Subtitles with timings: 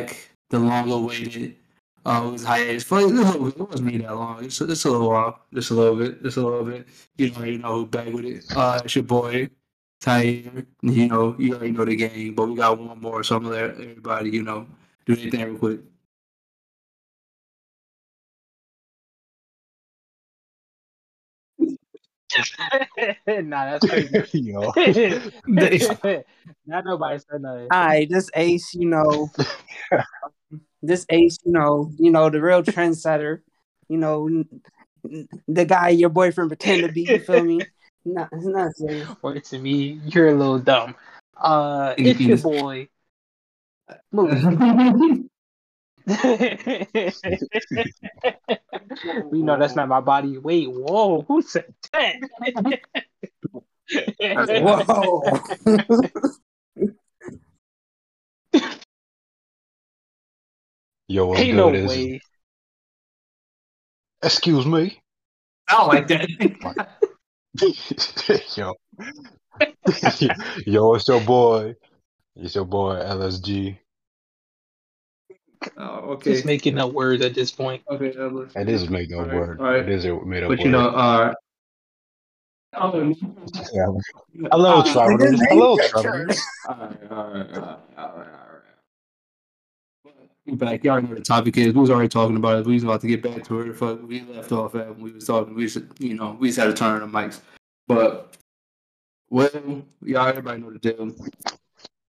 [0.00, 1.56] back, the long awaited
[2.06, 3.00] uh, it was hiatus for.
[3.00, 4.44] It wasn't really that long.
[4.44, 5.40] It's, just a little while.
[5.54, 6.22] Just a little bit.
[6.22, 6.86] Just a little bit.
[7.16, 8.44] You know, you know who back with it.
[8.54, 9.48] Uh, it's your boy,
[10.00, 10.66] Tyre.
[10.82, 13.54] You know, you already know the game, but we got one more, so I'm gonna
[13.54, 14.66] let everybody, you know,
[15.06, 15.80] do anything real quick.
[23.26, 24.22] nah, that's crazy.
[24.38, 24.72] Yo.
[26.66, 27.68] Not nobody said nothing.
[27.70, 29.30] All right, this Ace, you know,
[30.82, 33.40] this Ace, you know, you know, the real trendsetter,
[33.88, 34.48] you know, n-
[35.04, 37.02] n- the guy your boyfriend pretend to be.
[37.02, 37.60] You feel me?
[38.04, 39.08] Not, it's not serious.
[39.22, 40.94] Word to me, you're a little dumb.
[41.36, 42.88] Uh, it's your boy.
[44.12, 45.28] Move.
[46.06, 47.12] you
[49.42, 50.36] know that's not my body.
[50.38, 52.16] Wait, whoa, who said that?
[54.46, 55.22] Whoa.
[61.08, 62.20] Yo, what's Ain't no is way.
[64.22, 65.00] excuse me.
[65.68, 66.28] I don't like that.
[68.56, 68.74] Yo.
[70.66, 71.74] Yo, it's your boy.
[72.36, 73.78] It's your boy LSG.
[75.76, 76.32] Oh, okay.
[76.32, 77.82] Just making up words at this point.
[77.90, 78.10] Okay.
[78.10, 79.60] that was- It is made up Alright, word.
[79.60, 79.80] alright.
[79.80, 80.50] It is a made up words.
[80.50, 80.60] But word.
[80.60, 81.34] you know, uh,
[82.74, 83.14] oh,
[83.72, 84.46] Yeah.
[84.52, 85.40] Hello, uh, travelers.
[85.48, 86.40] Hello, travelers.
[86.68, 88.28] Alright, alright, alright, alright, alright.
[90.46, 90.84] We back.
[90.84, 91.72] Y'all already know the topic is.
[91.72, 92.66] We was already talking about it.
[92.66, 95.00] We was about to get back to where the fuck we left off at when
[95.00, 95.54] we was talking.
[95.54, 97.40] We should, you know, we just had to turn on the mics.
[97.88, 98.36] But
[99.30, 99.48] well,
[100.02, 101.14] y'all everybody know the deal.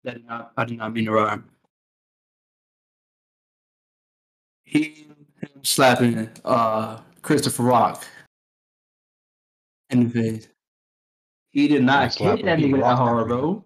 [0.06, 1.44] That did not I did not mean to rhyme.
[4.72, 5.06] He
[5.42, 8.06] him slapping uh Christopher Rock
[9.90, 10.48] in the face.
[11.52, 13.66] He did not hit slapping that nigga that hard, bro.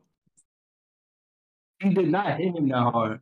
[1.79, 3.19] He did not hit him that hard.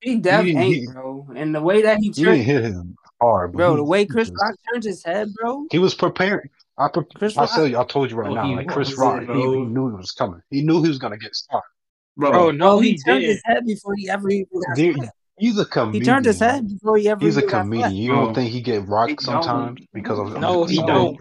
[0.00, 1.28] He definitely ain't, bro.
[1.36, 3.84] And the way that he You didn't turned, hit him hard, but bro, he- the
[3.84, 5.66] way he Chris was- Rock turned his head, bro.
[5.70, 6.50] He was preparing.
[6.78, 8.88] I, pre- Chris I tell you, I told you right Oh, now, he like Chris
[8.88, 9.52] was, Rock, he, bro.
[9.52, 10.42] he knew it was coming.
[10.50, 11.68] He knew he was gonna get stopped.
[12.16, 13.28] Bro, Bro, no, he, he turned did.
[13.30, 15.16] his head before he ever even got Dude, slapped.
[15.38, 16.02] He's a comedian.
[16.02, 17.92] He turned his head before he ever He's a comedian.
[17.92, 21.18] You don't think he get rocked sometimes because of No, he don't.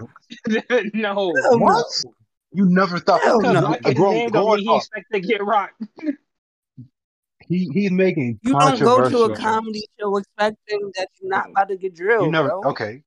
[0.93, 1.33] no.
[1.51, 1.85] What?
[2.51, 3.51] You never thought Hell no.
[3.51, 5.83] Because a Rock his grown name don't mean growing he up, expect to get rocked.
[7.47, 11.67] he he's making You don't go to a comedy show expecting that you're not about
[11.69, 12.63] to get drilled, You never bro.
[12.71, 13.03] okay.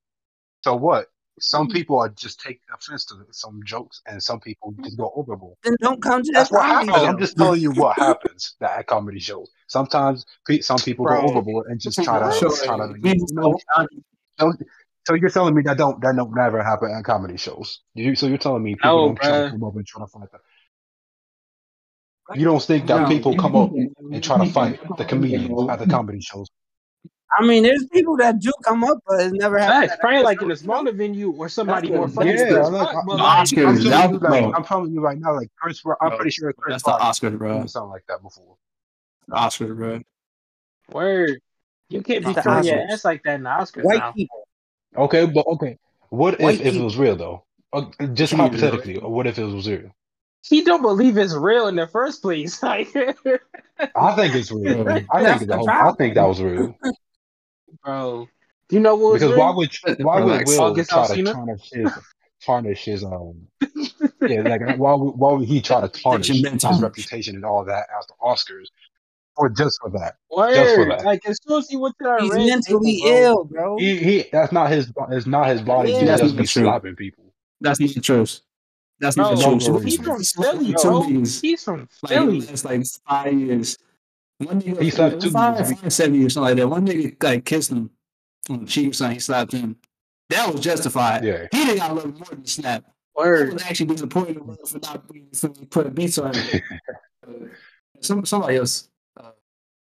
[0.62, 1.06] So what?
[1.40, 1.72] Some hmm.
[1.72, 5.56] people are just take offense to some jokes, and some people just go overboard.
[5.64, 7.02] Then don't come to That's that what comedy happens.
[7.04, 7.08] show.
[7.10, 9.50] I'm just telling you what happens at comedy shows.
[9.66, 11.20] Sometimes pe- some people Bro.
[11.22, 13.58] go overboard and just try to Sure, try to you know.
[13.76, 13.90] don't-
[14.38, 14.62] Don't,
[15.06, 17.80] so you're telling me that don't that don't never happen at comedy shows?
[17.94, 20.06] You, so you're telling me people No, don't try to come up and try to
[20.06, 20.40] fight that?
[22.38, 23.08] You don't think that No.
[23.08, 23.70] people come up
[24.12, 26.48] and try to fight the comedians at the comedy shows?
[27.36, 29.90] I mean, there's people that do come up, but it's never happened.
[29.90, 30.00] Facts.
[30.00, 32.30] Probably like in a smaller venue or somebody more funny.
[32.32, 34.18] Yeah, than like, I- but The like, Oscars, I'm that- telling, you,
[34.48, 34.56] like.
[34.56, 36.90] I'm telling you right now, like Chris, Rock, I'm Bro, pretty sure Chris That's the
[36.92, 37.62] Rock Oscars, bro.
[37.62, 38.56] didn't like that before.
[39.30, 40.00] Oscars, bro.
[40.92, 41.40] Word.
[41.90, 44.12] You can't be It's the throwing your ass like that in the Oscars White now.
[44.12, 44.48] people.
[44.96, 45.76] Okay, but okay,
[46.08, 47.44] what White if, if it was real though?
[47.74, 47.84] Uh,
[48.14, 49.90] just Come on, hypothetically, what if it was real?
[50.48, 52.62] He don't believe it's real in the first place.
[52.62, 52.88] Like,
[53.94, 54.88] I think it's real.
[55.12, 56.74] I think the the whole, I think that was real.
[57.84, 58.28] Bro.
[58.68, 59.38] Do you know what Because real?
[59.38, 59.70] why would
[60.00, 60.50] why would Relax.
[60.50, 61.90] Will August try to tarnish his
[62.44, 63.34] tarnish his um
[64.22, 67.64] yeah like why would why would he try to tarnish Reputation, his reputation and all
[67.64, 68.66] that after Oscars
[69.36, 70.16] for just for that?
[70.30, 70.54] Word.
[70.54, 71.04] Just for that.
[71.04, 73.76] Like as soon as he went to that He's red mentally bro, ill, bro.
[73.78, 76.00] He he that's not his it's not his body Yeah.
[76.00, 76.62] to That's just be not true.
[76.64, 77.24] slapping people.
[77.60, 78.40] That's not the truth.
[79.00, 79.84] That's Bro, not the no, truth.
[79.84, 81.02] he's from He's Philly, two bro.
[81.02, 82.38] He's from Philly.
[82.38, 83.78] it's like five years.
[84.38, 85.92] One nigga, He slapped two five, niggas.
[85.92, 86.68] seven years, something like that.
[86.68, 87.90] One nigga like kissed him
[88.48, 89.14] on the cheek or something.
[89.16, 89.76] He slapped him.
[90.30, 91.24] That was justified.
[91.24, 91.46] Yeah.
[91.50, 92.84] He didn't got a little more than snap.
[93.18, 93.52] I Word.
[93.54, 96.60] was actually disappointed in him for not being for putting beats on him.
[97.26, 97.46] Uh,
[98.00, 98.88] Some somebody else
[99.18, 99.32] uh,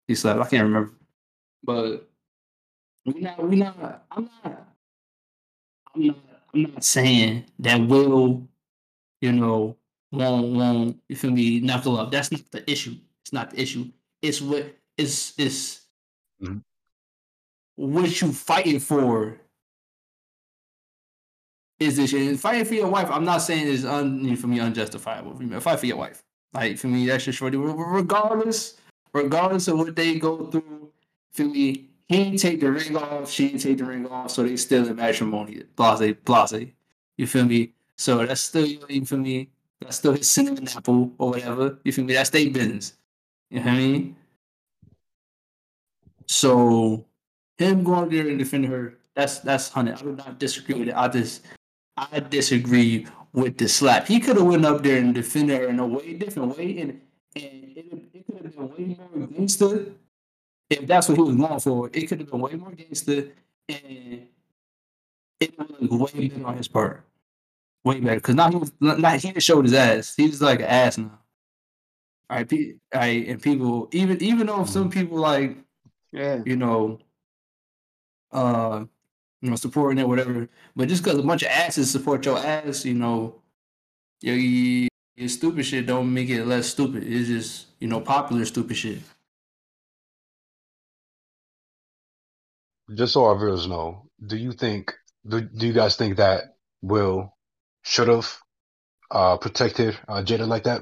[0.07, 0.39] he slapped.
[0.39, 0.93] I can't remember,
[1.63, 2.07] but
[3.05, 4.05] we not we not.
[4.11, 4.67] I'm not.
[5.95, 6.17] I'm not.
[6.53, 8.47] I'm not saying that Will,
[9.21, 9.75] you know,
[10.11, 12.11] won't won't you feel me knuckle up.
[12.11, 12.95] That's not the issue.
[13.23, 13.89] It's not the issue.
[14.27, 15.81] It's what it's it's
[16.41, 16.61] Mhm.
[17.75, 19.39] what you fighting for
[21.79, 22.39] is this shit.
[22.39, 25.35] Fighting for your wife, I'm not saying is un for me unjustifiable.
[25.35, 26.23] For me, Fight for your wife.
[26.53, 27.57] Like for me, that's just shorty.
[27.57, 28.77] Regardless,
[29.13, 30.91] regardless of what they go through,
[31.33, 34.43] for me, he didn't take the ring off, she didn't take the ring off, so
[34.43, 35.63] they still in matrimony.
[35.75, 36.71] Blase, blase.
[37.17, 37.73] You feel me?
[37.97, 39.49] So that's still you feel me?
[39.81, 41.79] That's still his cinnamon apple or whatever.
[41.83, 42.13] You feel me?
[42.13, 42.97] That's their business.
[43.55, 44.15] You know what I mean?
[46.27, 47.05] So
[47.57, 49.95] him going there and defending her, that's that's hundred.
[49.95, 50.93] I do not disagree with it.
[50.93, 51.45] I just
[51.95, 54.07] I disagree with the slap.
[54.07, 56.99] He could have went up there and defended her in a way different way, and
[57.33, 59.85] and it, it could have been way more gangster
[60.69, 61.89] if that's what he was going for.
[61.93, 63.29] It could have been way more gangster,
[63.69, 64.27] and
[65.39, 67.05] it would look way better on his part.
[67.85, 70.13] Way better, because now he was not he showed his ass.
[70.13, 71.19] He's like an ass now.
[72.29, 75.57] All right, pe- all right, and people even even though some people like
[76.11, 76.41] Yeah.
[76.45, 76.99] you know,
[78.31, 78.85] uh,
[79.41, 80.49] you know, supporting it, whatever.
[80.75, 83.41] But just because a bunch of asses support your ass, you know,
[84.21, 87.03] your your stupid shit don't make it less stupid.
[87.03, 88.99] It's just you know popular stupid shit.
[92.93, 94.93] Just so our viewers know, do you think
[95.27, 97.35] do, do you guys think that Will
[97.83, 98.37] should have
[99.11, 100.81] uh protected uh Jada like that?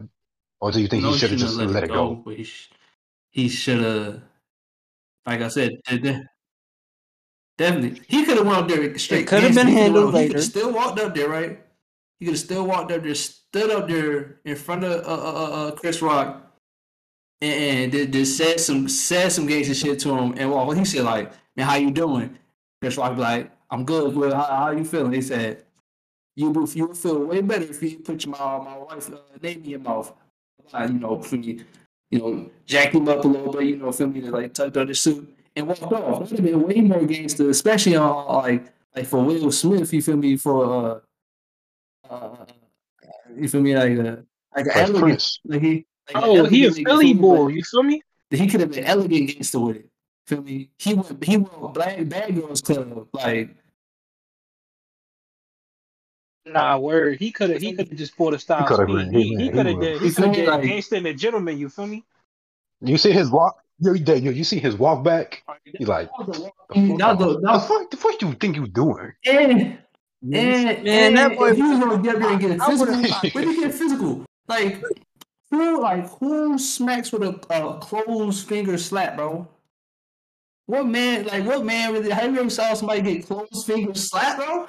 [0.63, 2.15] Or do you think No, he should have just let it go?
[2.23, 2.37] But
[3.31, 4.21] he, should have,
[5.25, 6.23] like I said, de- de-
[7.57, 8.01] definitely.
[8.07, 9.27] He could have went up there straight.
[9.27, 10.37] could have been He coulda handled went- He could later.
[10.37, 11.59] have still walked up there, right?
[12.17, 15.33] He could have still walked up there, stood up there in front of uh, uh,
[15.43, 16.49] uh, uh, Chris Rock,
[17.41, 20.33] and, and just said some said some gangster shit to him.
[20.37, 22.37] And well, he said like, "Man, how you doing?"
[22.81, 24.15] Chris Rock be like, "I'm good.
[24.15, 25.65] Well, how, how you feeling?" He said,
[26.37, 29.59] "You would you would feel way better if you put my my wife's uh, name
[29.65, 30.13] in your mouth."
[30.71, 31.61] Uh, you know, for me,
[32.09, 34.77] you know, jack him up a little bit, you know, feel me, to like tucked
[34.77, 36.19] under suit and walked off.
[36.19, 38.65] Would have been way more gangster, especially on like
[38.95, 41.01] like for Will Smith, you feel me, for
[42.09, 42.45] uh, uh
[43.35, 44.17] you feel me, like uh,
[44.55, 45.39] like an elegant, Prince.
[45.45, 47.47] like he, like an Oh, he a elegant Philly boy.
[47.47, 48.01] You feel me?
[48.29, 49.89] He could have been elegant gangster with it.
[50.27, 50.69] Feel me?
[50.77, 53.55] He went he went black bad girls club like
[56.45, 57.19] Nah, word.
[57.19, 57.61] He could have.
[57.61, 59.79] He could have just pulled a style coulda He, he he, been- he could have
[59.79, 60.01] did.
[60.01, 61.57] He could have Like- did gangster and a gentleman.
[61.57, 62.03] You feel me?
[62.81, 63.57] You see his walk?
[63.79, 65.43] Yo, yo, yo, you see his walk back?
[65.65, 68.55] He like, that was the the was the- fuck, the fuck, the fuck you think
[68.55, 69.13] you doing?
[69.25, 69.77] and
[70.21, 71.49] Man, and, man, that boy.
[71.49, 72.95] if he was gonna get up there and get I physical,
[73.33, 74.25] where did he get physical?
[74.47, 74.81] Like
[75.49, 79.47] who like who smacks with a, a closed finger slap, bro?
[80.65, 84.37] What man like what man really have you ever saw somebody get closed finger slap,
[84.37, 84.67] bro?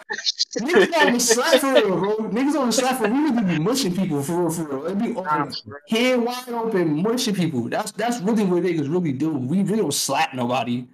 [0.61, 2.17] Niggas on the slap for real, bro.
[2.31, 3.33] Niggas on the slap for real.
[3.33, 4.87] Really be mushing people for real, for real.
[4.87, 5.53] It be on
[5.89, 7.69] hand wide open, mushing people.
[7.69, 9.31] That's that's really what niggas really do.
[9.31, 10.89] We really don't slap nobody.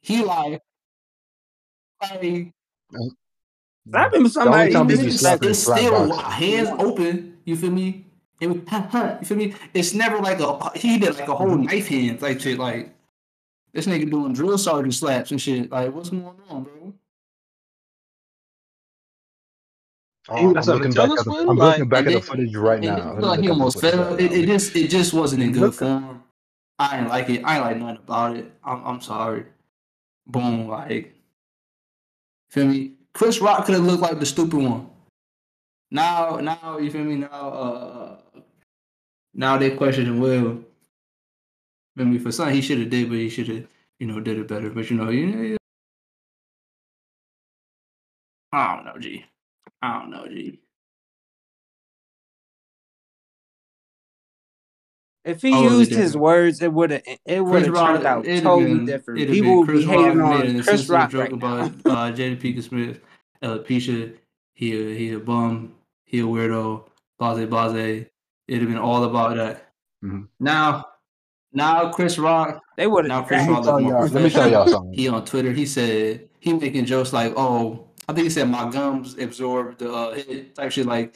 [0.00, 0.62] He like,
[2.00, 2.52] like
[3.88, 4.72] Slapping somebody.
[4.72, 7.38] time even he be if it's, it's still hands open.
[7.44, 8.06] You feel me?
[8.40, 9.54] And we- huh, huh, you feel me?
[9.74, 12.58] It's never like a he did like a whole knife hand like shit.
[12.58, 12.94] Like
[13.72, 15.70] this nigga doing drill sergeant slaps and shit.
[15.70, 16.94] Like what's going on, bro?
[20.28, 22.76] Oh, I'm looking back at the, I'm Like- looking back And at the footage right
[22.76, 22.96] And now.
[22.96, 24.14] it Let feel like he almost fell.
[24.14, 24.36] It, now.
[24.36, 26.22] it just it just wasn't in good form.
[26.78, 27.42] I ain't like it.
[27.44, 28.52] I ain't like nothing about it.
[28.64, 29.46] I'm I'm sorry.
[30.26, 31.14] Boom, like
[32.50, 32.92] feel me?
[33.12, 34.88] Chris Rock could have looked like the stupid one.
[35.90, 37.16] Now, now you feel me?
[37.16, 38.16] Now, uh,
[39.34, 40.60] now they questioning Will.
[41.96, 42.18] Feel me?
[42.18, 43.66] For something he should have did, but he should have,
[43.98, 44.70] you know, did it better.
[44.70, 45.56] But you know, you know,
[48.52, 49.24] I don't know, G.
[49.82, 50.60] I don't know, G.
[55.24, 58.26] If he Totally used his words, it would have it would have Rock- turned out
[58.26, 59.20] it'd totally been- different.
[59.20, 61.10] it'd have People been would be Chris hating Rock made on an Chris insensitive Rock
[61.10, 61.58] joke right now.
[61.66, 63.00] about uh, Jada Pinkett Smith,
[63.42, 64.16] Alopecia.
[64.54, 65.74] He a, he a bum.
[66.06, 66.88] He a weirdo.
[67.18, 68.06] Blase blase.
[68.48, 69.72] It'd have been all about that.
[70.02, 70.28] Mhm.
[70.40, 70.86] Now,
[71.52, 72.62] now Chris Rock.
[72.76, 73.28] They would Now have.
[73.28, 74.92] Chris Rock Let me more tell let me tell y'all something.
[74.92, 75.52] He on Twitter.
[75.52, 79.92] He said he making jokes like, "Oh, I think he said my gums absorbed the
[79.92, 80.86] uh, hit," type shit.
[80.86, 81.14] Like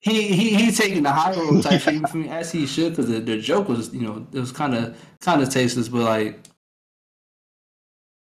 [0.00, 3.08] he he he taking the high road type shit from me as he should because
[3.08, 6.40] the, the joke was you know it was kind of kind of tasteless, but like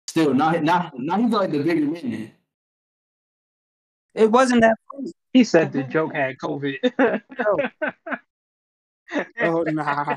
[0.08, 2.32] still not not now he's like the bigger man.
[4.14, 5.12] It wasn't that funny.
[5.32, 7.22] He said the joke had COVID.
[9.42, 10.16] Oh nah,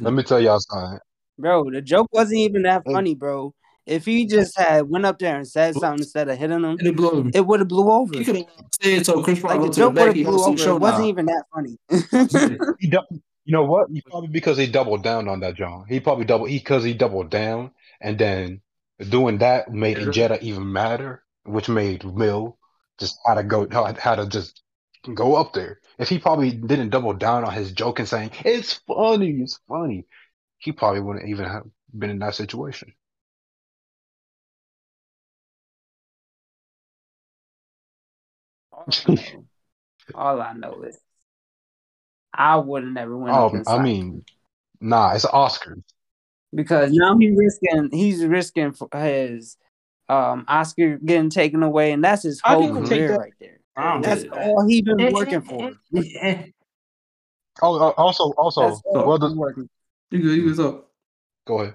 [0.00, 0.98] Let me tell y'all something.
[1.38, 1.70] bro.
[1.70, 3.54] The joke wasn't even that funny, bro.
[3.86, 6.96] If he just had went up there and said something instead of hitting him, it
[6.96, 8.16] blew it would have blew over.
[8.18, 8.46] He could have
[8.80, 9.22] said so.
[9.22, 10.06] Chris Rock Like the to the joke would back.
[10.06, 10.56] have He blew over.
[10.56, 11.08] show It wasn't now.
[11.08, 11.78] even that funny.
[12.80, 13.00] He dou-
[13.46, 13.88] you know what?
[13.92, 15.84] He probably because he doubled down on that, John.
[15.86, 18.62] He probably double he because he doubled down, and then
[19.10, 20.10] doing that made Yeah.
[20.10, 22.56] Jetta even madder, which made Will
[22.98, 24.62] just had to go had had to just
[25.12, 25.80] go up there.
[25.98, 30.06] If he probably didn't double down on his joke and saying it's funny, it's funny,
[30.58, 31.64] he probably wouldn't even have
[31.96, 32.94] been in that situation.
[38.72, 39.44] All I know,
[40.14, 40.98] all I know is
[42.32, 44.24] I would have never went up Oh, I mean,
[44.80, 45.82] nah, it's Oscars.
[46.54, 49.56] because now he's risking he's risking for his
[50.08, 53.60] um Oscar getting taken away, and that's his whole didn't take career that- right there.
[53.76, 54.32] I That's it.
[54.32, 55.72] all he been working for.
[57.62, 59.68] Oh, uh, also, also, That's all well, he been the, working.
[60.10, 60.36] You good?
[60.36, 60.56] You good?
[60.56, 60.84] So,
[61.46, 61.74] go ahead.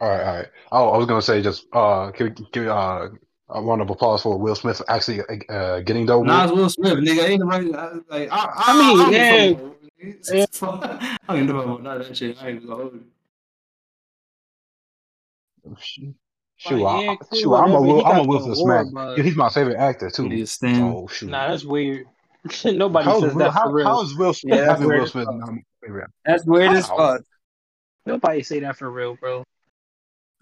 [0.00, 0.46] All right, all right.
[0.70, 3.08] Oh, I was gonna say just uh, give, give uh,
[3.48, 6.28] a round of applause for Will Smith actually uh, getting the award.
[6.28, 8.30] Nas Will Smith, nigga, ain't nobody I- like.
[8.30, 9.30] I, I, I mean, I, yeah.
[9.30, 10.46] don't give a
[11.28, 12.40] I don't know about none of that shit.
[12.42, 13.04] I ain't gonna hold you.
[16.56, 18.86] Shoot, Like, I, yeah, cool, shoot, I'm a Will, I'm a got Will Smith smack.
[18.92, 20.24] but- Yeah, he's my favorite actor too.
[20.82, 21.28] Oh shoot.
[21.30, 22.06] Nah, that's weird.
[22.64, 23.86] Nobody How says Will, that how, for real.
[23.86, 26.10] how is Will Smith Yeah, that's weird Will Smith not my favorite?
[26.24, 27.22] That's weird as fuck.
[28.06, 29.44] Nobody say that for real, bro.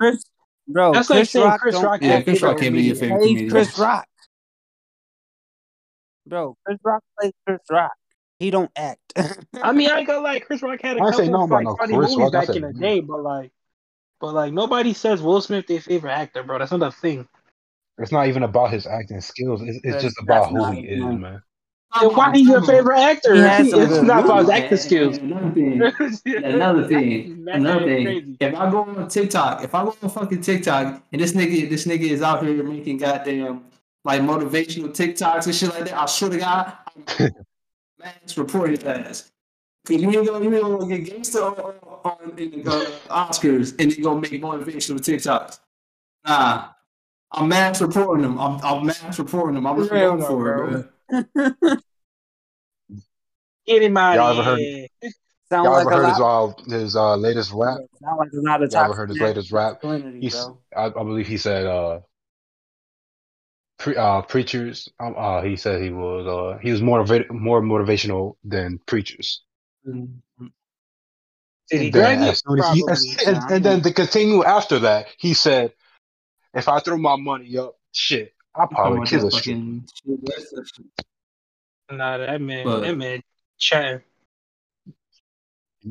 [0.00, 0.24] Chris,
[0.66, 3.18] bro, That's like Chris saying Rock Chris Rock Yeah, Chris Rock can't be your favorite
[3.18, 3.50] plays comedian.
[3.50, 4.06] Chris Rock.
[6.26, 7.92] Bro, Chris Rock plays Chris Rock.
[8.38, 9.00] He don't act.
[9.62, 11.64] I mean, I ain't gonna lie, Chris Rock had a I couple no of like
[11.64, 13.52] no funny Chris movies Rock, back in the day, but like,
[14.22, 16.60] but like nobody says Will Smith their favorite actor, bro.
[16.60, 17.28] That's not a thing.
[17.98, 19.60] It's not even about his acting skills.
[19.62, 21.20] It's, it's just about who he is, man.
[21.20, 21.42] man.
[22.00, 23.34] Then why he your favorite actor?
[23.34, 24.62] He has it's good not about his movies.
[24.62, 25.18] acting skills.
[25.18, 25.74] Another thing,
[26.44, 28.36] another thing, another thing.
[28.38, 31.84] If I go on TikTok, if I go on fucking TikTok and this nigga, this
[31.84, 33.64] nigga is out here making goddamn
[34.04, 36.72] like motivational TikToks and shit like that, I swear to God,
[37.18, 39.32] man, report his ass.
[39.84, 42.70] Cause you ain't gonna, you ain't gonna get gangster on, on, on in the
[43.10, 45.58] uh, Oscars and you gonna make motivational TikToks.
[46.26, 46.68] Nah,
[47.32, 48.38] I'm mass reporting them.
[48.38, 49.66] I'm, I'm mass reporting them.
[49.66, 50.84] I'm For real real for bro.
[51.10, 51.76] it, bro.
[53.66, 54.86] Get him out Y'all of ever heard- here.
[55.48, 57.76] Sound Y'all like ever a heard his uh his uh latest rap?
[58.02, 59.82] Sound like a lot of Y'all ever heard his latest rap?
[60.18, 60.34] He's.
[60.74, 62.00] I, I believe he said uh
[63.78, 64.88] pre uh preachers.
[64.98, 69.42] Um, uh he said he was uh he was more motiva- more motivational than preachers.
[71.70, 72.30] Did he And then drag it?
[72.30, 75.72] as soon as he, and, and then to continue after that, he said,
[76.54, 80.24] "If I throw my money up, shit, I'll probably Talking kill a that fucking shit,
[80.24, 80.80] that's- that's-
[81.90, 83.22] Nah, that man, But- that man,
[83.58, 84.00] chatting.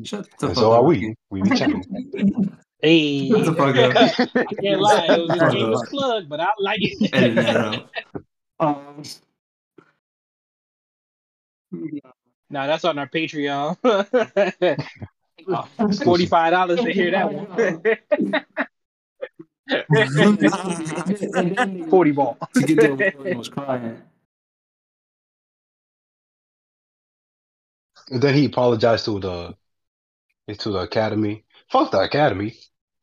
[0.04, 0.80] Shut the And fuck so up.
[0.80, 1.14] are we.
[1.30, 1.84] We be chatting.
[2.84, 3.94] Hey, Shut the fuck up.
[4.36, 7.10] I can't lie, it was a Shut shameless plug, but I like it.
[7.14, 7.88] Edit that out.
[8.58, 9.02] Um,
[12.50, 13.76] Nah, that's on our Patreon.
[15.48, 15.68] Oh,
[16.04, 17.82] Forty-five dollars to hear that one.
[19.90, 22.38] and Forty ball.
[22.54, 24.00] to get the award, was crying.
[28.10, 29.54] And then he apologized to the
[30.58, 31.44] to the academy.
[31.70, 32.56] Fuck the academy.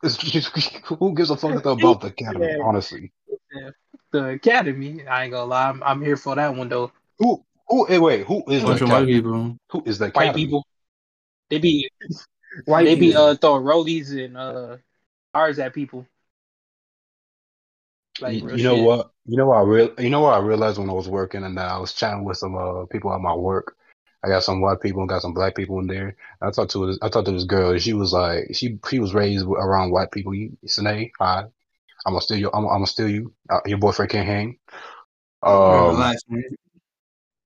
[0.03, 2.47] It's- who gives a fuck about the academy?
[2.47, 2.63] Yeah.
[2.63, 3.11] Honestly,
[4.11, 5.05] The Academy.
[5.07, 6.91] I ain't gonna lie, I'm, I'm here for that one though.
[7.17, 7.87] who who?
[7.89, 9.57] eh, Wait, who is the Bunch of white people.
[9.71, 10.65] Who is the White people.
[11.49, 11.89] They be
[12.65, 14.77] White they be uh throwing rollies and uh
[15.33, 16.05] ours at people.
[18.19, 18.85] Like you, you know shit.
[18.85, 19.11] what?
[19.25, 19.93] You know what I real.
[19.99, 22.55] You know what I realized when I was working and I was chatting with some
[22.55, 23.75] uh people at my work.
[24.23, 26.15] I got some white people and got some black people in there.
[26.41, 27.77] I talked to this, I talked to this girl.
[27.77, 30.33] She was like, she she was raised around white people.
[30.33, 31.45] You, Sine, hi,
[32.05, 32.49] I'm gonna steal you.
[32.51, 33.33] I'm, I'm gonna steal you.
[33.49, 34.57] Uh, your boyfriend can't hang.
[35.41, 36.21] Um, relax,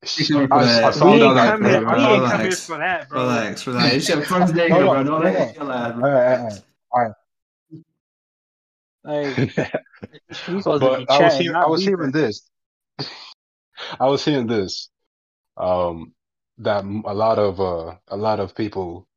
[0.03, 0.25] man.
[0.25, 0.83] she- coming for I, that.
[0.83, 2.65] I We found ain't out like, come here, bro, we ain't come here relax.
[2.65, 3.21] for that, bro.
[3.21, 3.95] Relax, relax.
[3.95, 5.03] It's your first day here, bro.
[5.03, 5.69] Don't hold let on.
[5.69, 6.11] it out, bro.
[6.11, 6.53] right, all right,
[6.93, 7.13] Like
[9.05, 9.37] all right.
[10.47, 12.49] we supposed to be but I was chatting, hearing, I was hearing this.
[13.99, 14.89] I was hearing this.
[15.57, 16.13] Um,
[16.59, 19.07] that m- a lot of uh, a lot of people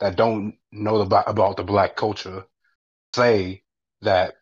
[0.00, 2.44] that don't know about about the black culture
[3.14, 3.62] say
[4.02, 4.34] that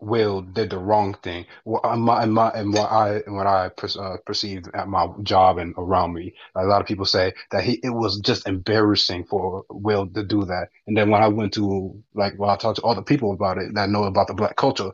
[0.00, 1.46] Will did the wrong thing.
[1.64, 5.58] Well, my, my, and what I, and what I per, uh, perceived at my job
[5.58, 9.64] and around me, a lot of people say that he, it was just embarrassing for
[9.70, 10.68] Will to do that.
[10.86, 13.74] And then when I went to, like, when I talked to other people about it
[13.74, 14.90] that know about the black culture,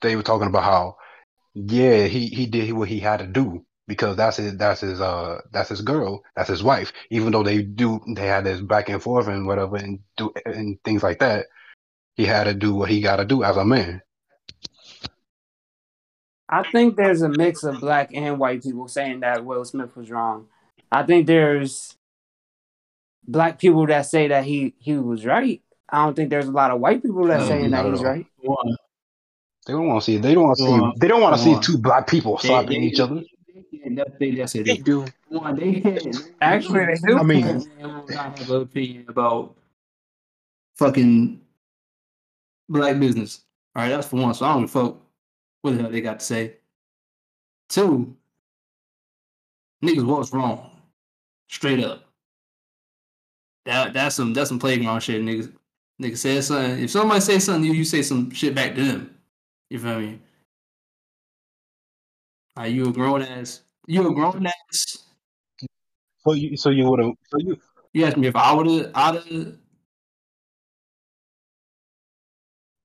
[0.00, 0.96] they were talking about how,
[1.54, 5.40] yeah, he, he did what he had to do because that's his, that's his, uh,
[5.52, 6.92] that's his girl, that's his wife.
[7.10, 10.82] Even though they do, they had this back and forth and whatever and do, and
[10.84, 11.46] things like that
[12.14, 14.02] he had to do what he got to do as a man.
[16.48, 20.10] I think there's a mix of black and white people saying that Will Smith was
[20.10, 20.48] wrong.
[20.90, 21.96] I think there's
[23.26, 25.62] black people that say that he he was right.
[25.88, 27.92] I don't think there's a lot of white people that No, saying not that at
[27.92, 28.06] he's all.
[28.06, 28.26] right.
[28.38, 28.76] One,
[29.66, 30.18] They don't want to see.
[30.18, 30.70] They don't want to see.
[30.70, 33.22] Well, They don't want to see two black people they, slapping they, each other.
[33.72, 33.88] They,
[34.18, 34.64] they, that's, they, it.
[34.64, 35.06] They do.
[35.30, 36.32] They can't.
[36.40, 37.18] Actually, they do.
[37.18, 39.54] I mean- I will not have an opinion about
[40.76, 41.40] fucking
[42.68, 43.42] black business.
[43.74, 44.34] All right, that's for one.
[44.34, 44.96] So I don't give fuck
[45.62, 46.56] what the hell they got to say.
[47.68, 48.16] Two,
[49.84, 50.70] niggas what's wrong,
[51.48, 52.04] straight up.
[53.64, 55.52] That that's some that's some playground shit, niggas.
[56.00, 56.82] Niggas said something.
[56.84, 59.16] If somebody say something, you you say some shit back to them.
[59.70, 60.20] You feel me?
[62.56, 63.60] Are you a grown ass?
[63.86, 65.04] You a grown ass?
[66.24, 67.60] So you, so you would have, so you,
[67.92, 69.58] You asked me if I would have, I'd have.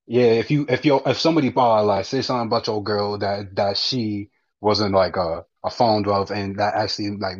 [0.08, 0.24] Yeah.
[0.42, 3.76] If you, if you, if somebody uh, like say something about your girl that that
[3.76, 7.38] she wasn't like a a fond of, and that actually like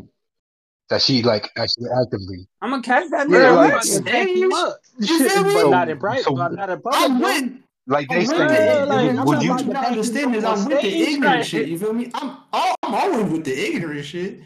[0.91, 2.47] that she like actually actively.
[2.63, 3.57] I'm gonna catch that Yeah, nigga.
[3.57, 3.85] like- What?
[3.85, 4.05] Stage?
[4.05, 4.77] back him up.
[4.99, 5.71] You feel me?
[5.71, 7.21] not in private, so- but not in I public.
[7.23, 7.59] though.
[7.91, 9.73] Like they I'm say, Yeah, like, I'm would what you?
[9.73, 11.47] not understand you is I'm with the ignorant right?
[11.47, 11.69] shit.
[11.69, 12.11] You feel me?
[12.13, 14.41] I'm all, I'm always with the ignorant shit.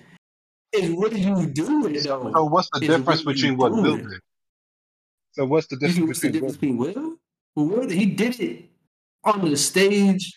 [0.73, 2.31] Is what you do with it though.
[2.33, 4.03] So what's the It's difference what between what do Will it.
[4.09, 4.21] did?
[5.33, 6.93] So what's the difference what's the between difference Will?
[6.93, 7.17] between Will?
[7.55, 8.71] Will, he did it
[9.25, 10.35] on the stage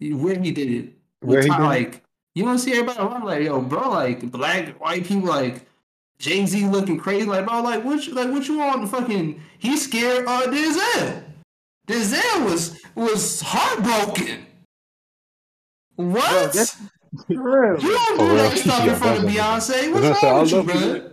[0.00, 0.92] where he did it.
[1.20, 1.62] Where he did it?
[1.62, 2.02] like
[2.34, 5.66] you don't see everybody around like, yo, bro, like black, white people, like
[6.18, 8.88] Jay Z looking crazy, like, bro, like what, you, like what you want?
[8.90, 10.26] Fucking, he's scared.
[10.26, 11.24] Uh, Denzel.
[11.86, 14.46] Denzel was was heartbroken.
[15.96, 16.76] What?
[17.28, 19.92] Bro, you don't do that stuff in front of Beyonce.
[19.92, 21.11] What's wrong with you, bro?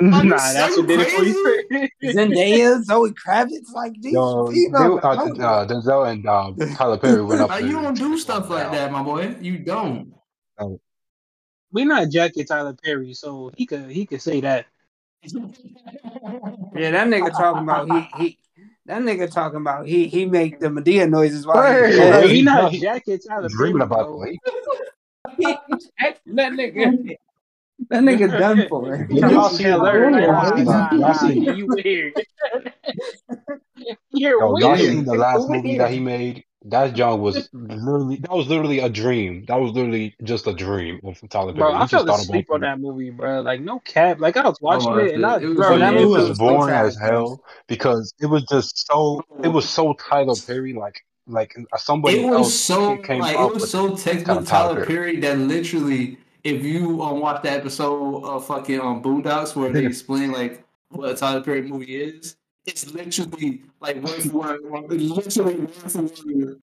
[0.24, 1.88] Nah, that's so what did it for you.
[2.12, 7.22] Zendaya, Zoe Kravitz, like these Yo, they, uh, are uh, Denzel and um, Tyler Perry
[7.22, 7.68] went up Like, there.
[7.70, 9.36] you don't do stuff like that, my boy.
[9.40, 10.14] You don't.
[11.72, 14.66] We're not jacking Tyler Perry, so he could he could say that.
[15.22, 18.38] Yeah, that nigga talking about he he.
[18.86, 22.24] That nigga talking about he he make the Madea noises while Word, he, Yeah, like,
[22.26, 24.24] he- we not he- jacking Tyler Dreaming Perry, about bro.
[24.24, 24.38] the
[25.98, 27.16] that nigga.
[27.88, 29.04] That nigga done for.
[29.06, 31.66] Did y'all see Taylor, the- like, y'all nah, seen the- nah, y'all nah, seen- you
[31.66, 32.12] weird.
[34.12, 34.78] You're Yo, y'all weird.
[34.80, 35.94] seen the last You're movie that weird.
[35.94, 36.44] he made?
[36.66, 39.46] That John was literally that was literally a dream.
[39.48, 41.58] That was literally just a dream of Tyler Perry.
[41.60, 43.40] Bro, He I just fell thought asleep about on that movie, bro.
[43.40, 44.20] Like no cap.
[44.20, 45.26] Like I was oh, watching watched it and it.
[45.26, 47.08] I It was Bro, that it movie was was so boring trash, as bro.
[47.08, 52.18] hell because it was just so it was so Tyler Perry like like uh, somebody
[52.20, 53.98] It was else so came like up it was with so it.
[53.98, 58.46] technically kind of Tyler Tyler Perry that literally, if you um watch the episode of
[58.46, 63.62] fucking um Boondocks where they explain like what a Tyler Perry movie is, it's literally
[63.80, 66.60] like word for word, literally word for word.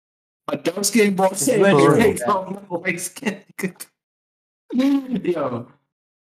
[0.47, 3.41] A dark skinned boy saying literally "Hey, come on, light skin."
[4.73, 5.67] Yo,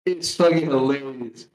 [0.06, 1.48] it's fucking hilarious.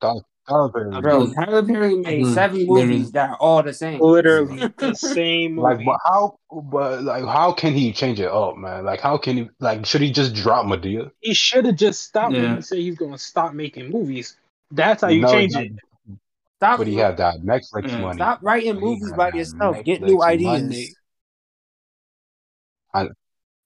[0.00, 1.00] Tyler, Tyler Perry.
[1.00, 2.34] Bro, Tyler Perry made Mhm.
[2.34, 2.88] seven Literally.
[2.88, 4.00] movies that are all the same.
[4.00, 6.38] Literally the same Like, but how?
[6.50, 8.84] But like, how can he change it up, man?
[8.84, 9.50] Like, how can he?
[9.58, 11.10] Like, should he just drop Madea?
[11.20, 12.56] He should have just stopped when Yeah.
[12.56, 14.36] he said he's gonna stop making movies.
[14.70, 15.72] That's how you No, change it.
[16.58, 18.00] Stop, But he had that Netflix Yeah.
[18.00, 18.16] money.
[18.16, 19.84] stop writing But movies by that yourself.
[19.84, 20.94] Get new ideas.
[22.94, 23.12] money.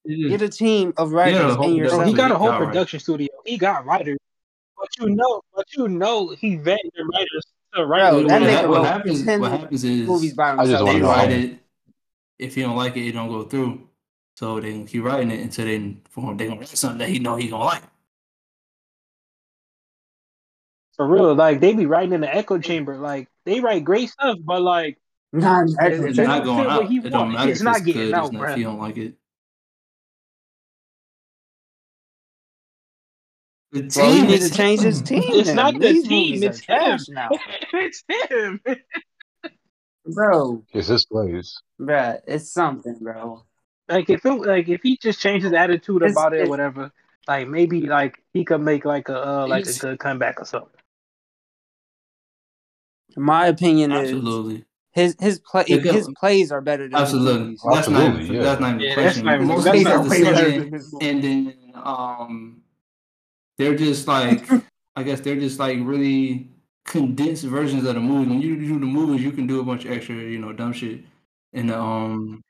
[0.06, 2.06] Get a team of writers Yeah, and yourself.
[2.06, 2.66] he got a whole Got right.
[2.68, 3.28] production studio.
[3.44, 4.18] He got writers.
[4.98, 8.11] But you know, but you know he vetting the writers to write.
[8.11, 8.53] Bro, that what, movie.
[8.53, 9.24] nigga what happens?
[9.24, 10.88] What happens is movies by I just himself.
[10.90, 11.59] they write it.
[12.38, 13.87] If you don't like it, it don't go through.
[14.37, 17.18] So they can keep writing it until they for they gonna write something that he
[17.18, 17.83] know he gonna like.
[20.96, 22.96] For real, like they be writing in the echo chamber.
[22.96, 24.98] Like they write great stuff, but like
[25.33, 26.87] Nah, It's It's not going out.
[26.87, 28.14] he It don't matter It's if not it's getting good.
[28.14, 29.14] out, It's not, if you don't like it.
[33.72, 35.22] The Bro, he team need to change his team.
[35.26, 35.56] It's then.
[35.56, 36.98] not the These team, it's him.
[37.11, 37.28] now,
[37.72, 38.61] it's him.
[40.06, 40.64] bro.
[40.72, 41.56] It's his plays.
[41.80, 43.44] Bruh, it's something, bro.
[43.88, 46.48] Like if it, like if he just changed his attitude It's- about it, or it's-
[46.48, 46.92] whatever.
[47.28, 50.70] Like maybe like he could make like a uh, like a good comeback or something.
[53.16, 54.64] My opinion is Absolutely.
[54.92, 57.40] his his play Yeah, go- his plays are better than Absolutely.
[57.40, 57.61] movies.
[57.70, 58.42] That's not even, Absolutely, yeah.
[58.42, 59.24] that's not even Yeah, a that's question.
[59.26, 62.60] not Most that's people not are way better than his and then um
[63.61, 64.42] they're just like
[64.96, 66.49] I guess they're just like really
[66.85, 68.29] condensed versions of the movie.
[68.31, 70.73] When you do the movies, you can do a bunch of extra, you know, dumb
[70.73, 71.01] shit.
[71.53, 72.42] And um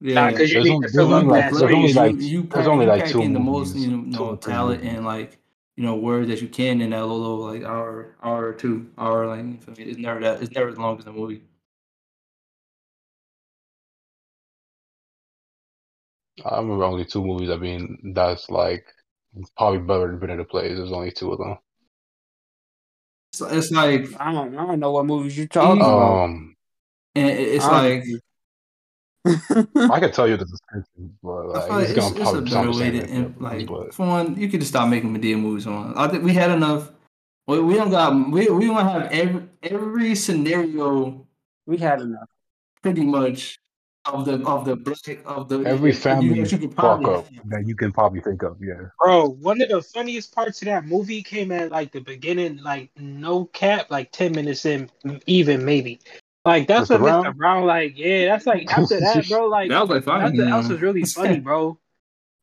[0.00, 2.20] yeah, because you There's need only- to fill up only that like- there's only like-
[2.20, 4.36] you, you there's only you like pack two in the most you two know or
[4.36, 4.96] talent movies.
[4.96, 5.38] and like
[5.76, 9.26] you know words that you can in that little like hour hour or two hour
[9.28, 9.58] like you
[9.90, 11.42] it's never that it's never as long as the movie.
[16.44, 17.48] I remember only two movies.
[17.50, 18.84] I mean, that's like
[19.56, 20.76] probably better than Vanilla Plays.
[20.76, 21.58] There's only two of them.
[23.32, 26.24] It's, it's like I don't I don't know what movies you're talking about.
[26.24, 26.56] Um,
[27.14, 28.04] and it's I like
[29.90, 32.40] I could tell you the description, but like, like it's it's, gonna it's a probably
[32.40, 34.88] better sound way to as im- the like but for one, you could just stop
[34.88, 35.94] making Madea movies on.
[35.96, 36.92] I think we had enough.
[37.46, 41.26] We, we don't got we we don't have every every scenario
[41.66, 42.28] we had enough.
[42.82, 43.58] pretty much
[44.12, 47.74] of the of the black of the Every family that you fuck up that you
[47.74, 48.56] can probably think of.
[48.62, 48.88] Yeah.
[48.98, 52.90] Bro, one of the funniest parts of that movie came at like the beginning, like
[52.96, 54.90] no cap, like ten minutes in,
[55.26, 56.00] even maybe.
[56.44, 56.92] Like that's Mr.
[56.92, 57.24] what Brown?
[57.24, 57.36] Mr.
[57.36, 60.22] Brown, like, yeah, that's like after that, bro, like That was like fine.
[60.22, 61.78] nothing else was really funny, bro.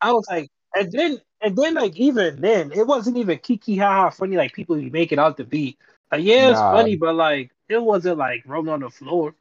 [0.02, 4.10] I was like, and then and then like even then, it wasn't even kiki haha
[4.10, 5.78] funny like people be making out to be.
[6.12, 6.71] Like, yeah, it's Nah.
[6.71, 9.34] funny, but like it wasn't like rolling on the floor.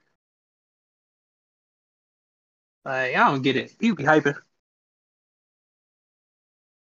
[2.84, 3.72] Like, I don't get it.
[3.80, 4.34] You be hyping.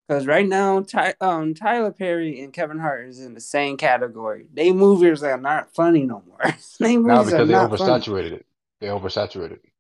[0.08, 4.48] Because right now, Ty, um, Tyler Perry and Kevin Hart is in the same category.
[4.54, 6.40] They movies are not funny no more.
[6.80, 7.82] they movies Now are because they not funny.
[8.02, 8.46] oversaturated it.
[8.82, 9.72] They oversaturated it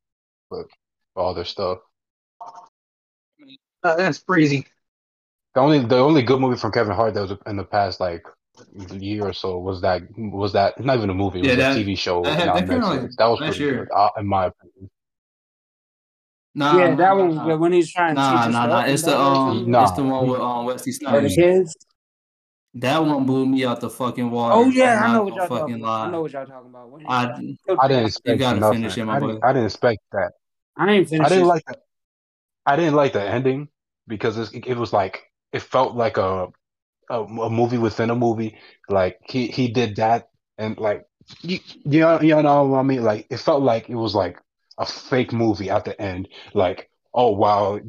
[0.50, 0.68] with
[1.16, 1.80] all their stuff.
[3.84, 4.66] Uh, that's crazy.
[5.56, 8.26] The only the only good movie from Kevin Hart that was in the past like
[8.92, 11.78] year or so was that was that not even a movie, it Yeah, was that-
[11.78, 13.02] a TV show that- on that came Netflix.
[13.02, 13.86] like, that was pretty year.
[13.86, 14.90] good, uh, in my opinion.
[16.56, 17.56] Nah, yeah, that nah, was nah.
[17.58, 18.84] when he's trying to Nah, teach us nah, nah.
[18.84, 19.72] stuff It's the um.
[19.72, 19.84] Nah.
[19.84, 21.36] it's the one with um Wesley For Snipes.
[21.36, 21.76] kids.
[22.76, 24.56] That one blew me out the fucking water.
[24.56, 26.08] Oh yeah, I'm I know what y'all fucking talking about.
[26.08, 26.90] I know what y'all talking about.
[26.92, 27.24] When he I
[27.80, 28.06] I didn't guy.
[28.06, 28.80] expect gotta nothing.
[28.80, 29.28] finish it, my I, boy.
[29.28, 30.32] didn't, I didn't expect that.
[30.78, 31.46] I ain't I didn't it.
[31.46, 31.76] like the
[32.66, 33.70] I didn't like the ending
[34.08, 36.48] because it's, it was like it felt like a,
[37.10, 38.58] a a movie within a movie.
[38.90, 41.06] Like he he did that and like
[41.42, 43.04] you you know, you know what I mean.
[43.04, 44.40] Like it felt like it was like
[44.78, 46.30] a fake movie at the end.
[46.54, 47.80] Like oh wow,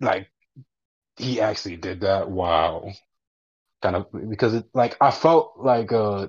[0.00, 0.30] like
[1.16, 2.30] he actually did that.
[2.30, 2.92] Wow,
[3.82, 6.28] kind of because it like I felt like uh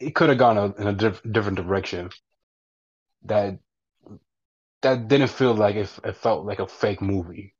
[0.00, 2.10] it could have gone a, in a diff- different direction.
[3.24, 3.60] That
[4.82, 7.54] that didn't feel like it, it felt like a fake movie.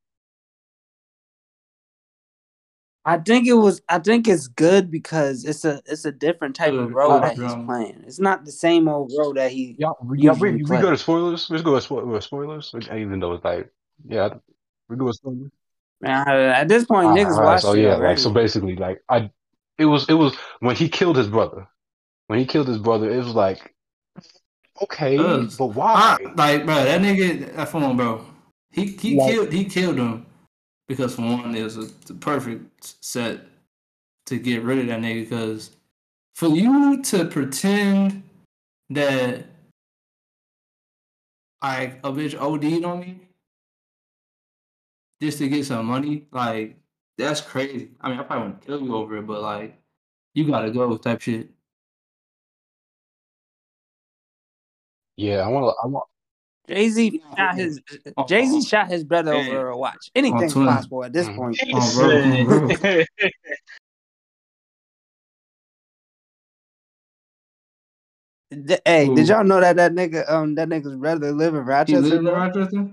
[3.04, 3.80] I think it was.
[3.88, 6.94] I think it's good because it's a it's a different type of Good.
[6.94, 8.04] role Uh, that he's um, playing.
[8.06, 9.74] It's not the same old role that he.
[9.78, 11.48] Yeah, we, yeah, we, we go to spoilers.
[11.48, 12.72] Let's go to spo- with spoilers.
[12.72, 13.70] Which, even though it's like,
[14.06, 14.34] yeah,
[14.88, 15.50] we go to spoilers.
[16.02, 18.76] Man, at this point, All right, niggas all right, watched so yeah, like so basically,
[18.76, 19.30] like I,
[19.78, 21.66] it was it was when he killed his brother.
[22.26, 23.74] When he killed his brother, it was like,
[24.82, 26.16] okay, Cuz, but I, why?
[26.36, 28.24] like, bro, that nigga, that phone, bro.
[28.70, 30.26] He he Like- killed he killed him
[30.90, 33.42] because for one, it was a, the perfect set
[34.26, 35.22] to get rid of that nigga.
[35.22, 35.70] Because
[36.34, 38.24] for you to pretend
[38.90, 39.46] that
[41.62, 43.20] like a bitch OD'd on me
[45.22, 46.76] just to get some money, like
[47.16, 47.90] that's crazy.
[48.00, 49.78] I mean, I probably wouldn't kill you over it, but like
[50.34, 51.50] you gotta go type shit.
[55.16, 55.84] Yeah, I want to.
[55.84, 56.09] I want.
[56.70, 57.80] Jay Z shot his
[58.16, 58.60] Oh, Jay Z oh.
[58.62, 59.38] shot his brother Yeah.
[59.38, 60.10] over a watch.
[60.14, 60.66] Anything's twin.
[60.66, 61.36] possible at this Mhm.
[61.36, 61.60] point.
[61.74, 63.04] Oh, bro, bro.
[68.52, 71.66] Th- Hey, did y'all know that that nigga um that nigga's brother live in He
[71.66, 72.00] Rochester?
[72.00, 72.24] live in?
[72.26, 72.90] Rochester?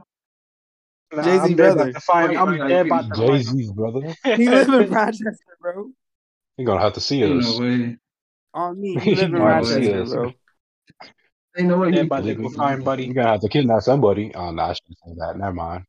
[1.13, 1.90] Nah, Jay-Z I'm dead brother.
[1.90, 2.38] about find.
[2.38, 3.44] I'm dead about to Jay find.
[3.44, 4.02] Z's brother.
[4.36, 5.90] He live in Rochester, bro.
[6.58, 7.56] You're gonna have to see Ain't us.
[7.58, 7.98] no way.
[8.54, 10.10] On me, he live in You're gonna have to see Rochester, us.
[10.10, 10.34] bro.
[11.58, 11.89] Ain't no way.
[11.89, 13.06] Yeah, he- about to go buddy.
[13.06, 14.34] You're gonna have to kidnap somebody.
[14.36, 15.38] Oh no, I shouldn't say that.
[15.38, 15.84] Never mind.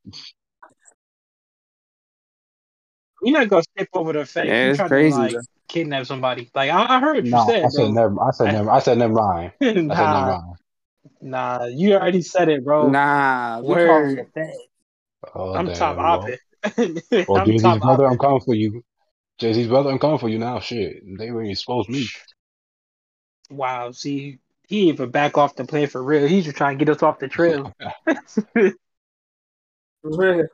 [3.23, 5.37] You're not gonna skip over the fact Yeah, you it's trying crazy, to like
[5.69, 6.51] kidnap somebody.
[6.55, 7.93] Like I, I heard what No, you said, I said bro.
[7.93, 8.23] never.
[8.23, 8.71] I said never.
[8.71, 9.53] I said never mind.
[9.61, 10.57] I said never nah, mind.
[11.21, 12.91] nah, you already said it, bro.
[12.91, 13.87] Nah, we Word.
[13.87, 14.59] calling the feds.
[15.35, 16.07] Oh, I'm damn, top well.
[16.07, 16.41] opposite.
[17.29, 18.21] Well, I'm Jay Z's top brother, I'm opposite.
[18.21, 18.83] coming for you.
[19.39, 20.61] Jay Z's brother, I'm coming for you now.
[20.61, 22.07] Shit, they already exposed to me.
[23.51, 26.27] Wow, see, he even back off the play for real.
[26.29, 27.75] He's just trying to get us off the trail.
[30.03, 30.47] Real.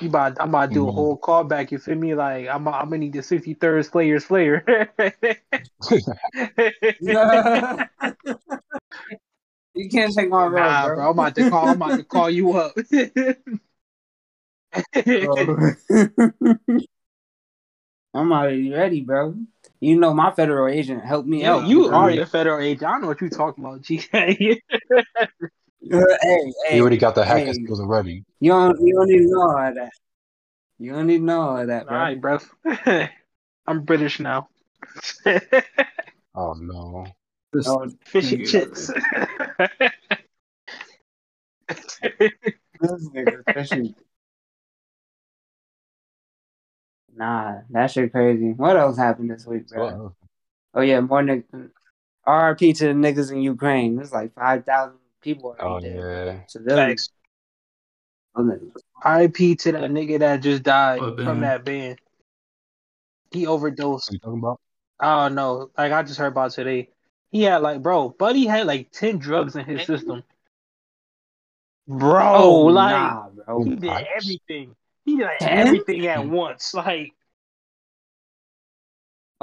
[0.00, 0.92] You about, I'm about to do a Mhm.
[0.92, 1.70] whole callback.
[1.72, 2.14] You feel me?
[2.14, 4.88] Like I'm, I'm gonna need the 63rd Slayer Slayer.
[9.74, 10.94] you can't take my role, nah, bro.
[10.94, 11.04] bro.
[11.06, 11.70] I'm about to call.
[11.70, 12.76] I'm about to call you up.
[18.14, 19.34] I'm already ready, bro.
[19.82, 21.66] You know my federal agent helped me Yeah, out.
[21.66, 22.18] you are me?
[22.18, 22.84] the federal agent.
[22.84, 24.00] I don't know what you're talking about, G.
[24.12, 24.36] Uh, hey,
[26.22, 27.64] hey, he already got the hacking hey.
[27.64, 28.22] skills already.
[28.38, 29.90] You don't, you don't need to know all that.
[30.78, 31.96] You don't need to know all that, bro.
[31.96, 32.38] right, bro.
[33.66, 34.48] I'm British now.
[36.36, 37.06] Oh no.
[37.52, 38.86] This- Oh, Fish and chips.
[38.88, 39.00] this
[42.80, 43.96] nigga fishing.
[47.22, 48.52] Nah, that shit crazy.
[48.52, 49.86] What else happened this week, bro?
[49.86, 50.16] Well,
[50.74, 51.70] Oh yeah, more niggas.
[52.26, 53.94] RP to the niggas in Ukraine.
[53.94, 56.26] There's like five thousand people oh already dead.
[56.26, 56.40] yeah.
[56.48, 57.10] Civilians.
[58.34, 58.52] Thanks.
[59.04, 62.00] IP to that nigga that just died What from that band.
[63.30, 64.08] He overdosed.
[64.08, 64.60] What you talking about?
[64.98, 65.70] I don't know.
[65.78, 66.88] Like I just heard about today.
[67.30, 70.24] He had like, bro, Buddy had like ten drugs in his system.
[71.86, 72.34] bro.
[72.34, 73.62] Oh, like nah, bro.
[73.62, 74.74] he did everything.
[75.04, 76.74] He did like, everything at once.
[76.74, 77.12] Like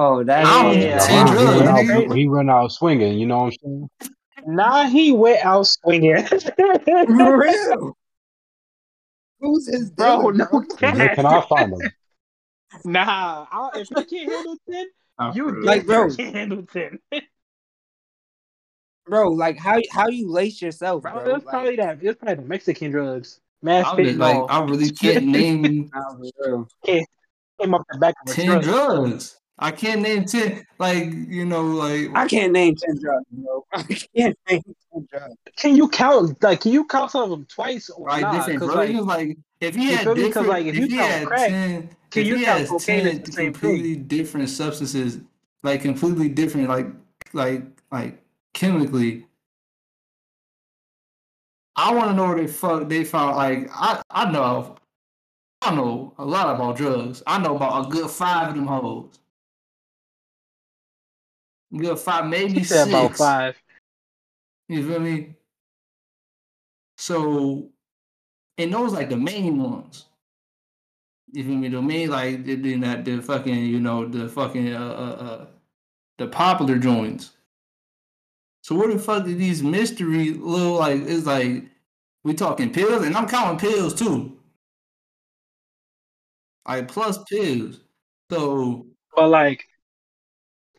[0.01, 3.19] Oh, that I Yeah, ten he, drugs, went out, he went out swinging.
[3.19, 3.89] You know what I'm saying?
[4.47, 6.25] nah, he went out swinging.
[6.27, 7.97] For real.
[9.41, 10.91] Who's his bro, dealer, no bro?
[10.91, 11.91] Where can I find him?
[12.85, 14.85] Nah, I, if you can't handle ten,
[15.33, 15.65] you.
[15.65, 16.15] Like, bro.
[16.15, 16.99] can't handle ten.
[19.05, 21.25] Bro, like how how you lace yourself, Bro, bro?
[21.25, 21.97] it was Like, probably that.
[22.01, 23.41] It was probably the Mexican drugs.
[23.61, 26.67] Mass I'm just, like, I really can't name nah, for real.
[26.85, 28.63] came up the back of a ten truck.
[28.63, 29.37] drugs.
[29.61, 30.65] I can't name ten.
[30.77, 33.65] Like you know, like I can't name ten drugs, bro.
[33.73, 34.61] I can't name
[34.93, 35.35] ten drugs.
[35.57, 36.41] Can you count?
[36.41, 38.33] Like, can you count some of them twice or like not?
[38.35, 39.01] different 'Cause, versions.
[39.05, 40.21] like, Like, if he you had feel me?
[40.21, 42.59] 'Cause, different, like, if you he count had crack, ten, can if you he count
[42.61, 45.19] has cocaine ten the same completely different substances,
[45.63, 46.87] like completely different, like
[47.33, 49.25] like like chemically.
[51.81, 53.37] I want to know where they fuck they found.
[53.37, 54.75] Like I I know
[55.61, 57.23] I know a lot about drugs.
[57.25, 59.17] I know about a good five of them hoes.
[61.75, 62.89] Good five, maybe he said six.
[62.89, 63.55] about five.
[64.67, 65.35] You feel me?
[66.97, 67.69] So,
[68.57, 70.05] and those like the main ones.
[71.31, 71.69] You feel me?
[71.69, 75.45] The main like the the, the, the fucking you know the fucking uh, uh uh
[76.17, 77.31] the popular joints.
[78.61, 81.65] So where the fuck did these mystery little like it's like
[82.23, 84.37] we talking pills and I'm counting pills too.
[86.67, 87.79] Like plus pills.
[88.29, 89.65] So But like,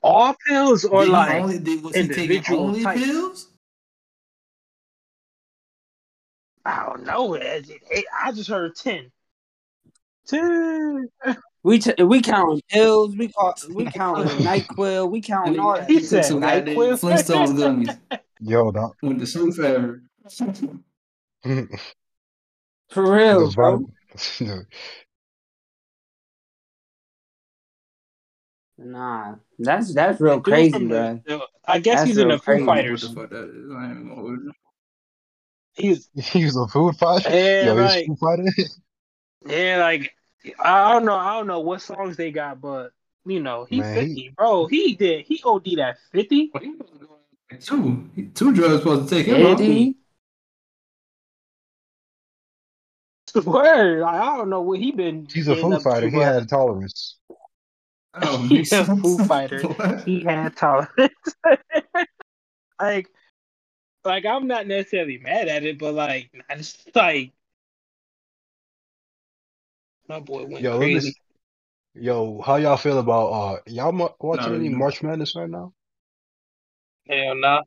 [0.02, 3.00] all pills or like only did was individual only types?
[3.00, 3.46] pills?
[6.64, 7.36] I don't know.
[7.36, 9.10] I just heard ten.
[10.26, 11.08] Ten.
[11.62, 13.16] We t- we counting pills.
[13.16, 15.10] We call we counting Nyquil.
[15.10, 15.90] We And counting all he that.
[15.90, 16.98] He said some NyQuil.
[17.00, 18.20] Flintstones gummies.
[18.40, 20.02] Yo, that, Went to sleep forever.
[22.90, 23.86] For real, bro.
[28.82, 31.20] Nah, that's that's real Dude crazy, bro.
[31.66, 33.02] I guess That's he's in real the Foo Fighters.
[33.02, 33.70] the fuck that is?
[33.70, 34.52] I ain't even gonna hold you.
[36.22, 37.28] He's a food fighter.
[37.28, 38.44] and Yo, he's like food fighter.
[39.46, 40.14] yeah, like
[40.58, 41.14] I don't know.
[41.16, 42.92] I don't know what songs they got, but
[43.26, 44.66] you know, he Man, he- fifty, bro.
[44.66, 45.26] He did.
[45.26, 46.50] He OD'd at fifty.
[46.52, 47.08] Well, he was going
[47.50, 48.30] like two.
[48.34, 49.60] Two drugs supposed to take him out.
[49.60, 49.96] Eddie,
[53.44, 54.00] Word.
[54.00, 55.26] Like, I don't know what he been.
[55.32, 56.00] He's a getting food fighter.
[56.06, 57.16] to, He but had tolerance.
[58.14, 59.18] Oh, He's a makes Foo.
[59.24, 59.62] Fighter.
[59.62, 60.04] What?
[60.04, 61.14] he had tolerance.
[62.80, 63.08] like,
[64.04, 67.32] like I'm not necessarily mad at it, but like, I just like
[70.10, 71.14] my boy went Yo, let me.
[71.94, 74.76] Yo, how y'all feel about uh y'all mu- watching Not any really.
[74.76, 75.72] March Madness right now?
[77.08, 77.62] Hell no.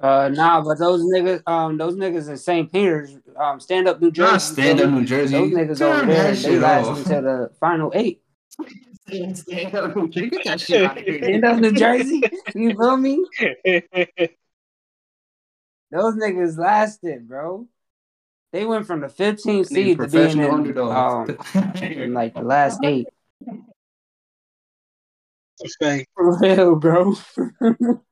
[0.00, 2.70] uh, nah, but those niggas, um, those niggas in St.
[2.70, 4.32] Peter's, um, stand up New Jersey.
[4.32, 5.32] Not stand up New Jersey.
[5.32, 6.98] Those niggas Turn over there, they last off.
[6.98, 8.22] until the final eight.
[9.08, 10.30] Stand up New Jersey.
[10.30, 11.22] Get that shit out of here.
[11.22, 12.22] Stand up New Jersey,
[12.54, 13.24] you feel me?
[15.90, 17.66] Those niggas lasted, bro.
[18.54, 21.30] They went from the 15th seed to being in, professional um, underdog.
[21.82, 23.08] in like the last eight.
[25.60, 26.08] Respect.
[26.14, 27.16] For real, bro.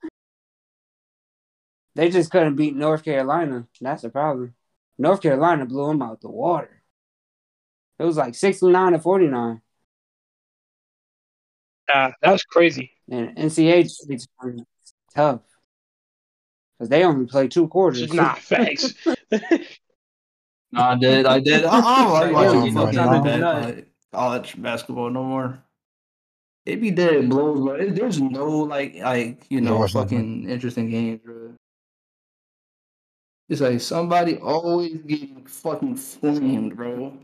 [1.95, 3.69] they just couldn't beat North Carolina.
[3.81, 4.55] That's the problem.
[4.99, 6.83] North Carolina blew them out the water.
[8.01, 9.63] It was like 69 to 49.
[11.87, 12.91] that was crazy.
[13.09, 14.27] And NCAA is
[15.15, 15.43] tough.
[16.77, 18.01] Because they only play two quarters.
[18.01, 18.93] Just not facts.
[20.73, 21.27] Nah, I did.
[21.27, 21.65] I did.
[21.65, 23.77] I, I don't like Like, watching yo, fucking you like know, that, nothing.
[23.77, 25.63] like, college basketball no more.
[26.65, 30.19] It be dead blows, but it, there's no like like you You know watch nothing?
[30.19, 31.55] fucking interesting games, bro.
[33.49, 37.19] It's like somebody always getting fucking flamed, bro.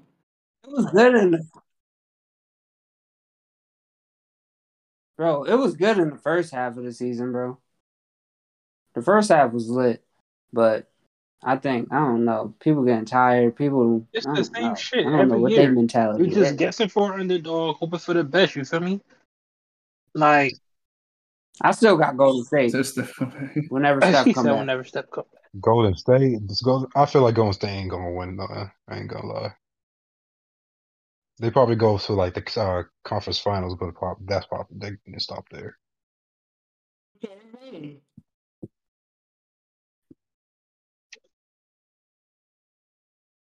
[0.64, 1.48] It was good in the
[5.16, 7.58] Bro, it was good in the first half of the season, bro.
[8.94, 10.04] The first half was lit,
[10.52, 10.90] but
[11.42, 12.54] I think I don't know.
[12.60, 13.56] People getting tired.
[13.56, 14.74] People, It's the same know.
[14.74, 15.62] shit I don't know what year.
[15.62, 16.56] their mentality You're just is.
[16.56, 18.56] guessing for an underdog, hoping for the best.
[18.56, 19.00] You feel me?
[20.14, 20.54] Like
[21.60, 22.72] I still got Golden State.
[22.72, 23.04] Just the,
[23.68, 25.42] Whenever Steph he come back, whenever Steph come back.
[25.60, 26.38] Golden State.
[26.46, 28.70] This Golden, I feel like Golden State ain't gonna win though.
[28.88, 29.54] I ain't gonna lie.
[31.40, 35.20] They probably go to like the uh, conference finals, but prob- that's probably they can
[35.20, 35.78] stop there.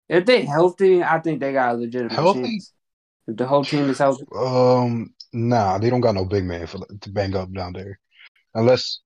[0.08, 2.42] If they healthy, I think they got a legitimate Healthy?
[2.42, 2.72] chance.
[3.26, 6.78] If the whole team is healthy, Um, nah, they don't got no big man for
[7.00, 7.98] to bang up down there,
[8.54, 9.00] unless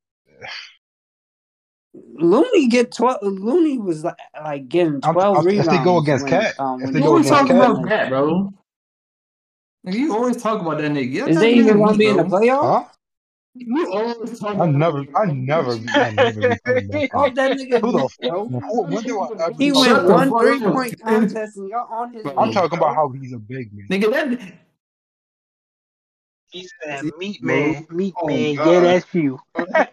[1.95, 3.19] Looney get twelve.
[3.23, 6.83] Looney was like, like getting I'm- twelve I'm- if they go against when, Cat, um,
[6.83, 8.53] if they You go always against talk Cat- about that, bro.
[9.85, 11.29] You always talk about that nigga.
[11.29, 12.41] Is they even gonna be in the bro.
[12.41, 12.85] playoffs?
[12.85, 12.89] Huh?
[13.55, 15.73] You always talk I never, that I never.
[15.73, 17.35] I never be talking about Oh, that.
[17.35, 17.81] that nigga.
[17.81, 18.49] Who the missed, fuck?
[18.49, 22.25] When, when do I ever He went one three point contest and y'all on his.
[22.27, 23.89] I'm talking about how he's a big man.
[23.91, 24.53] Nigga, that
[26.51, 28.71] He said, "Meat man, meat Oh, man, God.
[28.71, 29.41] yeah, that's you."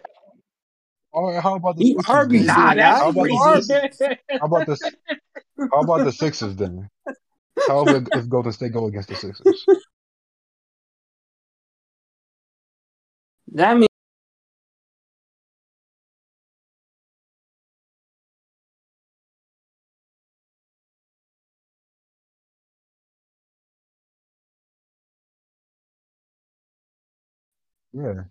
[1.12, 2.56] All right, how about the You Sixers Arby's, then?
[2.56, 4.00] Nah, that's How about the Arby's.
[4.40, 4.92] How about the
[5.72, 6.88] How about the Sixers then?
[7.66, 9.66] How about if Golden State go against the Sixers?
[13.52, 13.88] That means
[27.92, 28.24] Yeah,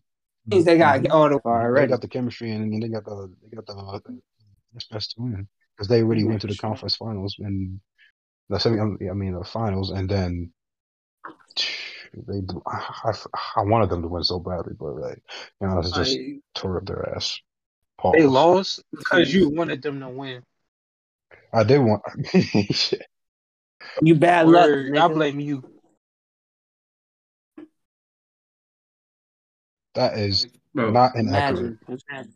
[0.47, 1.11] means they got Mhm.
[1.11, 4.85] all the far they got the chemistry and they got the they got the, the
[4.91, 7.79] best to win because they already went to the conference finals and
[8.49, 8.79] the semi.
[8.81, 10.53] I mean the finals, and then
[12.13, 12.41] they.
[12.65, 13.13] I,
[13.57, 15.21] I wanted them to win so badly, but like,
[15.61, 17.39] you know, it's just I, tore up their ass.
[18.13, 20.43] They lost because you wanted them to win.
[21.53, 22.03] I did want.
[22.71, 23.05] Shit.
[24.01, 25.63] You bad luck, Word, I blame you.
[29.95, 30.91] That is bro.
[30.91, 31.77] not inaccurate.
[31.87, 32.03] Imagine.
[32.11, 32.33] Imagine.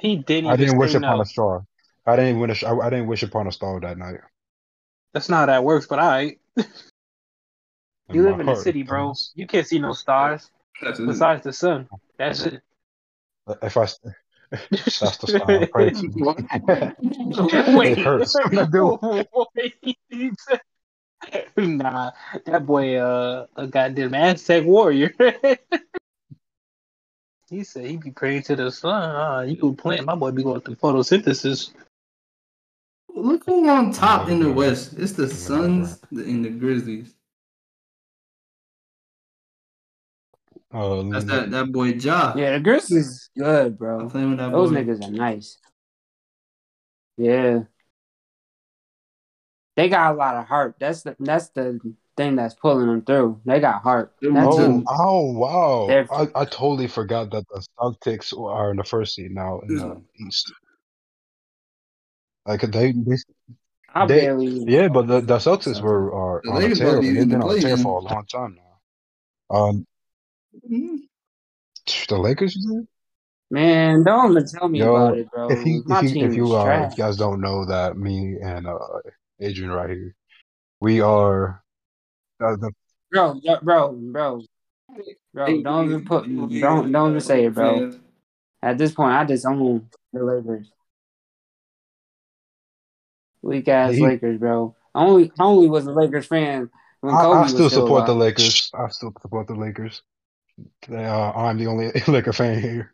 [0.00, 0.50] He didn't.
[0.50, 1.22] I didn't wish upon no.
[1.22, 1.64] a star.
[2.06, 2.62] I didn't wish.
[2.62, 4.20] I, I didn't wish upon a star that night.
[5.12, 6.38] That's not how that works, but all right.
[6.56, 6.64] In
[8.12, 9.08] You live in the city, it bro.
[9.08, 9.32] does.
[9.34, 10.50] You can't see no stars
[10.82, 11.06] That's it.
[11.06, 11.88] besides the sun.
[12.18, 12.62] That's it.
[13.62, 13.86] If I,
[14.50, 16.08] that's the star I pray to.
[17.76, 18.98] Wait, It hurts when I do
[19.56, 20.36] Wait.
[21.56, 22.10] nah,
[22.44, 25.12] that boy, uh, a goddamn Aztec warrior.
[27.48, 29.16] he said he be praying to the sun.
[29.16, 31.70] Uh, you go plant, my boy be going through photosynthesis.
[33.14, 34.94] Look who on top in the West.
[34.98, 37.14] It's the Suns and the Grizzlies.
[40.74, 42.34] Uh, That's that that boy Ja.
[42.36, 44.08] Yeah, the Grizzlies good, I'm bro.
[44.08, 44.76] playing with that Those boy.
[44.76, 45.56] niggas are nice.
[47.16, 47.60] Yeah.
[49.76, 50.76] They got a lot of heart.
[50.80, 51.78] That's the that's the
[52.16, 53.40] thing that's pulling them through.
[53.44, 54.14] They got heart.
[54.20, 54.84] Them That's Oh, two.
[54.88, 55.88] oh, wow!
[56.12, 60.02] I, I totally forgot that the Celtics are in the first seed now in the
[60.26, 60.52] East.
[62.46, 63.16] Like they, they
[63.94, 64.64] I They- barely.
[64.66, 66.92] yeah, but the, the Celtics were are The on a tear.
[66.96, 69.56] might They've been on a tear for a long time now.
[69.56, 69.86] Um.
[72.08, 72.56] The Lakers.
[72.56, 72.86] you?
[73.50, 75.50] Man, don't even tell me Yo, about it, bro.
[75.50, 76.92] If you My if you team if you is uh, trash.
[76.92, 78.78] if you guys don't know that me and uh
[79.40, 80.14] Adrian right here,
[80.80, 81.62] we are
[82.42, 82.72] uh, the
[83.10, 84.42] Bro, bro, bro, bro.
[85.32, 86.24] Bro, don't even put
[86.60, 87.92] don't don't even say it, bro.
[88.62, 90.70] At this point, I just own the Lakers.
[93.42, 94.74] Weak ass He- Lakers, bro.
[94.94, 98.06] I only I only was a Lakers fan when I, Kobe I was still support
[98.06, 98.14] the.
[98.14, 98.70] Lakers.
[98.74, 100.02] I still support the Lakers.
[100.88, 102.92] They, uh, I'm the only Laker fan here.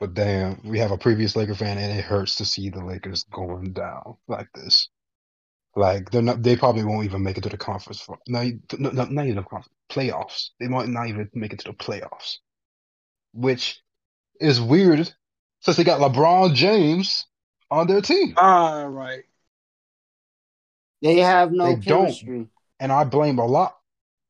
[0.00, 3.24] But damn, we have a previous Laker fan, and it hurts to see the Lakers
[3.24, 4.88] going down like this.
[5.76, 8.46] Like they're not, they probably won't even make it to the conference for not,
[8.78, 10.50] not, not not even the conference playoffs.
[10.60, 12.38] They might not even make it to the playoffs,
[13.34, 13.82] which
[14.40, 15.12] is weird
[15.60, 17.26] since they got LeBron James
[17.70, 19.24] on their team, All right.
[21.02, 21.84] They have no They don't.
[22.00, 22.48] chemistry.
[22.80, 23.78] and I blame a lot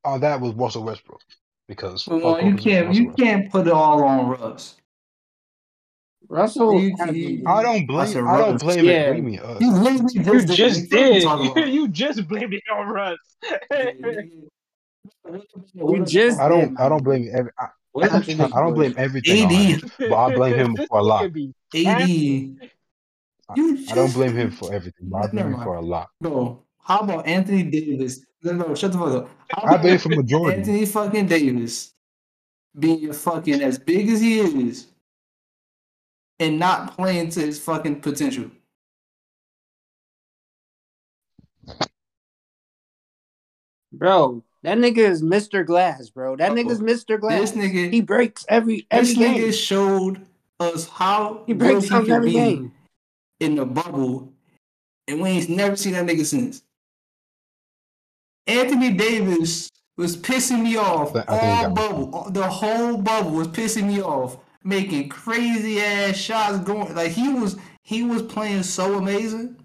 [0.04, 1.22] on that with Russell Westbrook
[1.72, 4.76] because Well, fuck you can't you can't put it all on Russ.
[6.28, 8.06] Russell, You- you- I don't blame.
[8.06, 8.92] said I don't blame Yeah.
[8.92, 9.06] it.
[9.08, 9.60] What do you mean us?
[9.60, 11.22] You literally You just, just did.
[11.54, 11.68] did.
[11.74, 13.18] You just blamed it on Russ.
[15.74, 16.72] you just I don't.
[16.72, 16.76] man.
[16.78, 17.50] I don't blame every.
[17.58, 18.10] I, What?
[18.12, 18.20] I
[18.60, 21.24] don't blame everything on him, but I blame him for a lot.
[21.24, 22.08] AD.
[23.54, 26.08] You I don't blame him for everything, but I blame him for a lot.
[26.22, 28.24] Bro, how about Anthony Davis?
[28.44, 29.30] No, no, shut the fuck up.
[29.50, 30.58] How I about blame for majority.
[30.58, 31.94] Anthony fucking Davis
[32.78, 34.86] being fucking as big as he is
[36.40, 38.50] and not playing to his fucking potential.
[43.92, 45.64] Bro, that nigga is Mr.
[45.66, 46.36] Glass, bro.
[46.36, 46.56] That Uh-oh.
[46.56, 47.20] nigga's Mr.
[47.20, 47.52] Glass.
[47.52, 49.42] This nigga, he breaks every every this game.
[49.42, 50.26] nigga showed
[50.60, 52.72] us how He good breaks he can every be game.
[53.40, 54.32] in the bubble,
[55.08, 56.62] and we ain't never seen that nigga since.
[58.46, 62.14] Anthony Davis was pissing me off I all bubble.
[62.14, 66.94] all- The whole bubble was pissing me off, making crazy ass shots going.
[66.94, 69.56] Like he was, he was playing so amazing.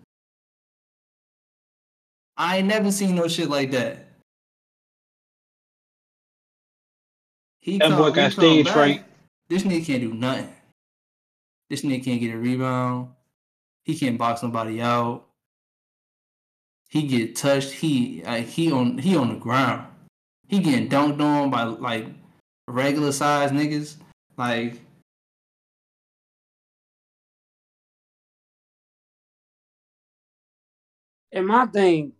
[2.36, 4.06] I ain't never seen no shit like that.
[7.60, 9.06] He That come- boy he got come stage fright.
[9.50, 10.54] This nigga can't do nothing.
[11.70, 13.10] This nigga can't get a rebound.
[13.84, 15.27] He can't box nobody out.
[16.90, 17.72] He get touched.
[17.72, 19.88] He like he on he on the ground.
[20.48, 22.08] He getting dunked on by like
[22.68, 23.96] regular size niggas.
[24.38, 24.80] Like
[31.32, 32.14] And my thing,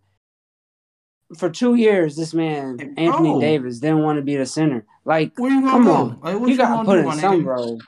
[1.38, 3.40] for two years, this man Hey, Anthony.
[3.40, 4.86] Davis didn't want to be the center.
[5.06, 5.94] Like, where you gonna come go?
[5.94, 7.46] on, Like what you you got to put do, in some nigga?
[7.46, 7.82] role.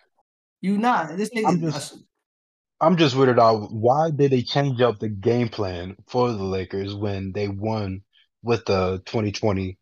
[0.62, 1.60] You not this nigga.
[1.62, 1.98] Just- uh,
[2.82, 3.72] I'm just weirded out.
[3.72, 8.04] Why did they change up the game plan for the Lakers when they won
[8.42, 9.78] with the 2020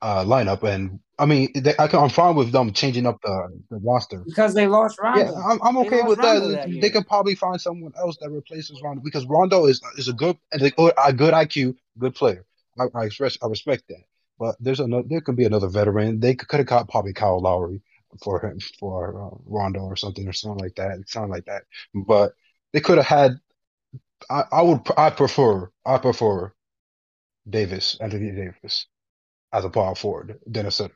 [0.00, 0.62] uh, lineup?
[0.62, 4.22] And I mean, they, I I'm fine with them changing up the, the roster.
[4.24, 5.20] Because they lost Rondo.
[5.20, 6.68] Yeah, I'm, I'm okay with Rondo that.
[6.68, 10.14] that They could probably find someone else that replaces Rondo because Rondo is is a
[10.14, 12.46] good and a good a good IQ, good player.
[12.80, 14.04] I, I express I respect that.
[14.38, 16.20] But there's another there could be another veteran.
[16.20, 17.82] They could have got probably Kyle Lowry
[18.22, 20.98] for him for uh, Rondo or something or something like that.
[21.08, 21.62] Something like that.
[21.94, 22.32] But
[22.72, 23.32] they could have had.
[24.30, 26.52] I, I would I prefer I prefer
[27.48, 28.86] Davis Anthony Davis
[29.52, 30.94] as a power forward than a center.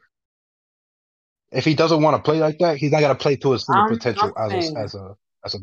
[1.51, 3.75] If he doesn't want to play like that, he's not gonna play to his full
[3.77, 5.59] I'm- potential I'm as saying- a, as a as a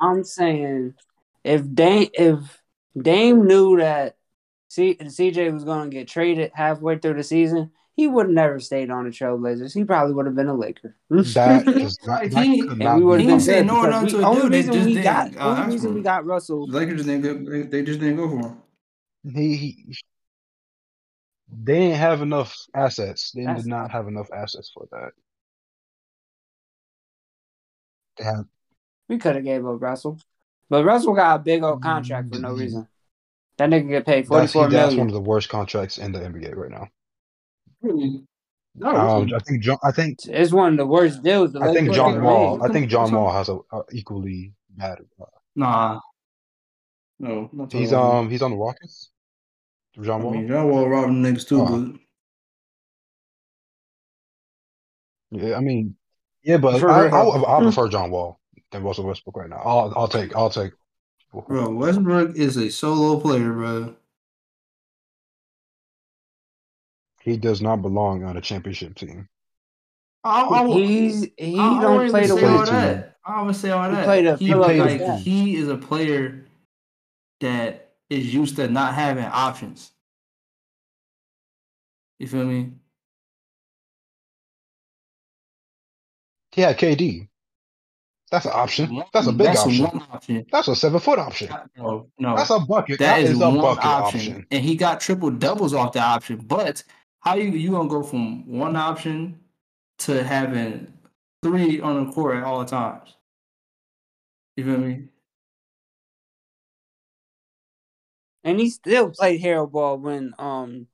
[0.00, 0.94] I'm saying
[1.42, 2.38] if Dame if
[2.96, 4.16] Dame knew that
[4.68, 8.60] C, CJ was going to get traded halfway through the season, he would have never
[8.60, 9.74] stayed on the Trailblazers.
[9.74, 10.94] He probably would have been a Laker.
[11.10, 11.66] That
[12.06, 14.22] not, that he- could and we would have been say good no because to a
[14.24, 16.68] only dude, reason we got uh, only reason for we got Russell.
[16.68, 17.50] The Lakers didn't go.
[17.50, 18.62] They, they just didn't go for him.
[19.34, 19.94] he, he
[21.64, 23.32] they didn't have enough assets.
[23.32, 25.10] They That's- did not have enough assets for that.
[28.16, 28.44] They have
[29.08, 30.20] We could have gave up Russell,
[30.70, 32.60] but Russell got a big old contract for no Mm.
[32.60, 32.88] reason.
[33.56, 34.98] That nigga get paid forty that's, four that's million.
[34.98, 36.86] one of the worst contracts in the NBA right now.
[37.82, 38.24] Really?
[38.74, 39.78] No, Um, I think John.
[39.82, 41.52] I think It's one of the worst deals.
[41.52, 42.58] The I think John Wall.
[42.58, 42.70] made.
[42.70, 44.98] I think John Wall has a, a equally bad.
[45.20, 45.24] Uh,
[45.56, 46.00] nah.
[47.18, 48.16] No, not he's John Wall.
[48.20, 49.10] um he's on the Rockets.
[50.00, 50.32] John I Wall.
[50.34, 52.00] mean, John Wall robbing niggas too, but
[55.30, 55.96] Yeah, I mean,
[56.42, 57.14] yeah, but For I, real.
[57.14, 59.60] I I prefer John Wall than Russell Westbrook right now.
[59.64, 60.72] I'll I'll take I'll take.
[61.32, 63.96] bro, Westbrook is a solo player, bro.
[67.28, 69.28] He does not belong on a championship team.
[70.24, 73.16] I, I, I, He's he I don't don't play the even say way to- that.
[73.26, 74.04] I always say all He that.
[74.06, 76.46] played a he, fill up like, his he is a player
[77.40, 79.92] that is used to not having options.
[82.18, 82.72] You feel me?
[86.52, 87.28] He had KD.
[88.30, 89.02] That's an option.
[89.12, 89.84] That's a big That's option.
[89.86, 90.46] option.
[90.50, 91.48] That's a seven foot option.
[91.76, 92.36] No, no.
[92.36, 92.98] That's a bucket.
[92.98, 94.20] that is, a one bucket option.
[94.20, 94.46] option.
[94.50, 96.36] and he got triple doubles off the option.
[96.38, 96.82] But
[97.20, 99.40] how you you gonna go from one option
[99.98, 100.92] to having
[101.42, 103.14] three on the court at all times?
[104.56, 105.08] You feel me?
[108.44, 110.86] and he still played hero ball when um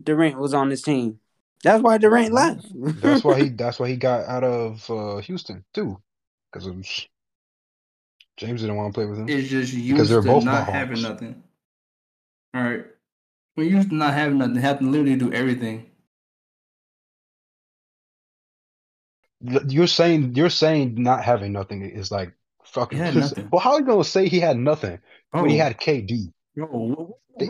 [0.00, 1.20] Durant was on his team.
[1.64, 2.66] That's why Durant left.
[3.00, 3.48] That's why he.
[3.48, 6.00] That's why he got out of uh, Houston too,
[6.52, 6.66] because
[8.36, 9.28] James didn't want to play with him.
[9.28, 11.42] It's just Because used they're to both not having nothing.
[12.54, 12.84] All right.
[13.58, 15.90] When you used to not having nothing, have to literally do everything.
[19.66, 22.32] You're saying you're saying not having nothing is like
[22.64, 23.02] fucking.
[23.04, 23.48] He nothing.
[23.50, 25.00] Well, how are you gonna say he had nothing
[25.32, 25.64] Oh, when he oh.
[25.64, 26.32] had KD?
[26.54, 27.48] Bro, what,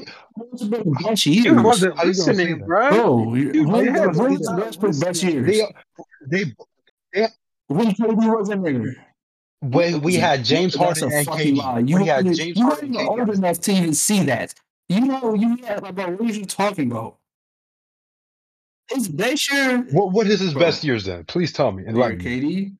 [0.50, 1.44] was the best years?
[1.44, 2.88] You wasn't How you gonna say listening, bro.
[2.90, 3.94] Bro, you- You who- did.
[3.94, 5.60] who was He's the best best years?
[6.26, 6.44] They
[7.14, 7.26] they
[7.66, 9.06] When KD wasn't there.
[9.60, 11.82] when we had James That's Harden and fucking lie.
[11.82, 11.88] KD.
[11.90, 14.54] You We had weren't- you weren't old enough to even see that.
[14.88, 17.18] You know, you had like, bro, what are you talking about?
[18.90, 20.62] His best year, What what is his Bro.
[20.62, 21.24] best years then?
[21.24, 21.82] Please tell me.
[21.82, 22.24] year Enlighten me.
[22.24, 22.76] KD,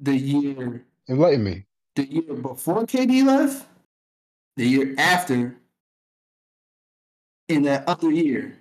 [0.00, 1.64] the year, Enlighten me.
[1.96, 3.66] the year before KD left,
[4.56, 5.56] the year after,
[7.48, 8.56] in that other year.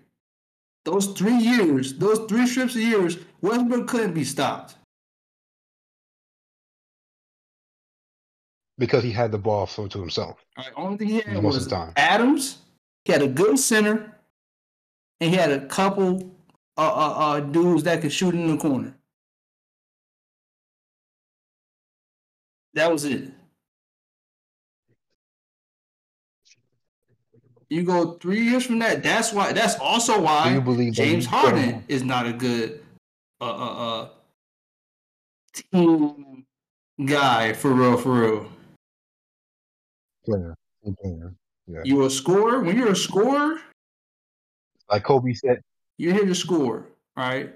[0.86, 4.74] Those three years, those three strips of years, Westbrook couldn't be stopped.
[8.80, 10.44] Because he had the ball for to himself.
[10.58, 11.94] All right, only thing he had Most of was the time.
[11.98, 12.58] Adams.
[13.06, 14.18] He had a good center,
[15.20, 16.32] and he had a couple
[16.78, 18.95] uh, uh, uh, dudes that could shoot in the corner.
[22.74, 23.30] That was it.
[27.70, 29.02] You go three years from that.
[29.02, 29.54] That's why.
[29.54, 30.60] That's also why
[30.91, 32.84] James Harden is not a good
[33.39, 34.10] uh, uh, uh,
[35.54, 36.45] team
[37.06, 37.97] guy for real.
[37.97, 38.49] For real.
[40.26, 40.56] player?
[40.84, 41.38] Team
[41.72, 41.84] player.
[41.86, 42.62] You a scorer.
[42.62, 43.60] When you're a scorer,
[44.90, 45.62] Like Kobe said,
[45.98, 47.56] You're here to score, all right?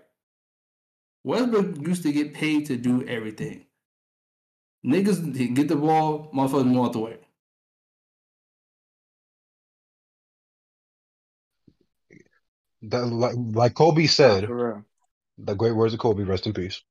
[1.24, 3.66] Westbrook used to get paid to do everything.
[4.86, 7.18] Niggas get the ball, motherfuckers move out the way.
[12.84, 14.48] That, like, like Kobe said,
[15.40, 16.84] the great words of Kobe, rest in peace.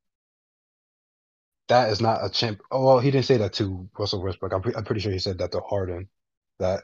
[1.68, 2.60] That is not a champ.
[2.70, 4.52] Oh, well, he didn't say that to Russell Westbrook.
[4.52, 6.08] I'm, pre- I'm pretty sure he said that to Harden.
[6.58, 6.82] That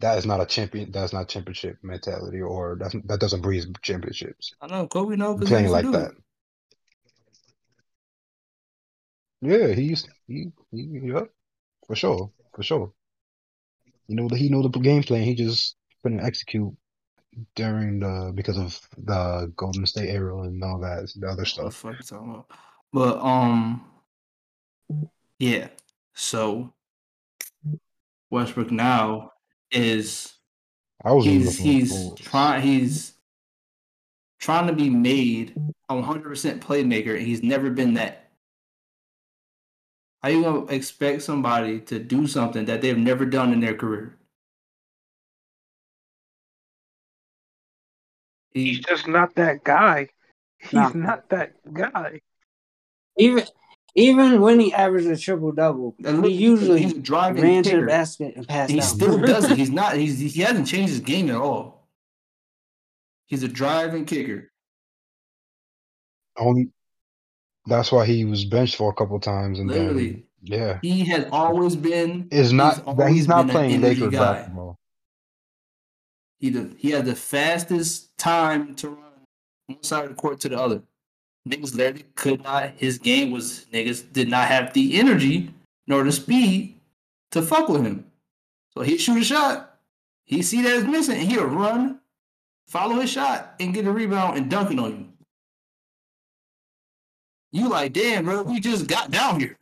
[0.00, 0.90] that is not a champion.
[0.90, 4.54] That's not championship mentality, or that's, that doesn't breed championships.
[4.60, 6.12] I know Kobe because Playing like that.
[9.42, 11.24] Yeah, he's he, he yeah,
[11.86, 12.92] for sure, for sure.
[14.08, 15.22] You know, that he know the game plan.
[15.22, 16.74] He just couldn't execute
[17.54, 21.70] during the because of the Golden State era and all that the other What the
[21.70, 21.74] stuff.
[21.74, 22.50] fuck you talking about?
[22.92, 23.84] But um,
[25.38, 25.68] yeah.
[26.14, 26.72] So
[28.30, 29.32] Westbrook now
[29.70, 30.34] is
[31.04, 33.12] I was he's he's trying he's
[34.38, 35.54] trying to be made
[35.88, 38.30] a 100% playmaker and he's never been that
[40.22, 44.16] how you gonna expect somebody to do something that they've never done in their career
[48.56, 50.08] He's just not that guy.
[50.58, 50.88] He's Nah.
[50.94, 52.22] not that guy.
[53.18, 53.44] Even
[53.96, 57.86] even when he averaged a triple double, he usually he's a driving ran to the
[57.86, 58.86] basket and passed he down.
[58.86, 61.88] still does it he's not he's he hasn't changed his game at all
[63.26, 64.50] he's a driving kicker
[66.38, 66.68] only.
[67.66, 71.74] That's why he was benched for a couple times, and then yeah, he has always
[71.74, 74.32] been is not he's that he's not playing energy Lakers guy.
[74.34, 74.78] basketball.
[76.38, 78.98] He the, he has the fastest time to run
[79.66, 80.82] one side of the court to the other.
[81.46, 82.72] Niggas literally could not.
[82.76, 85.54] His game was niggas did not have the energy
[85.86, 86.80] nor the speed
[87.30, 88.06] to fuck with him.
[88.74, 89.78] So he'd shoot a shot.
[90.24, 92.00] He see that it's missing, and he'll run,
[92.66, 95.06] follow his shot, and get a rebound and dunk it on you.
[97.52, 99.56] You like, damn, bro, we just got down here.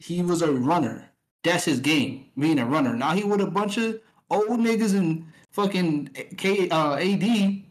[0.00, 1.08] He was a runner.
[1.44, 2.96] That's his game, being a runner.
[2.96, 7.62] Now he with a bunch of old niggas and fucking K, uh, AD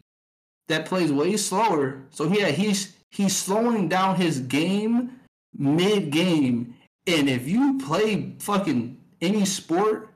[0.68, 2.02] that plays way slower.
[2.10, 5.20] So yeah, he's he's slowing down his game
[5.56, 6.74] mid game.
[7.06, 10.10] And if you play fucking any sport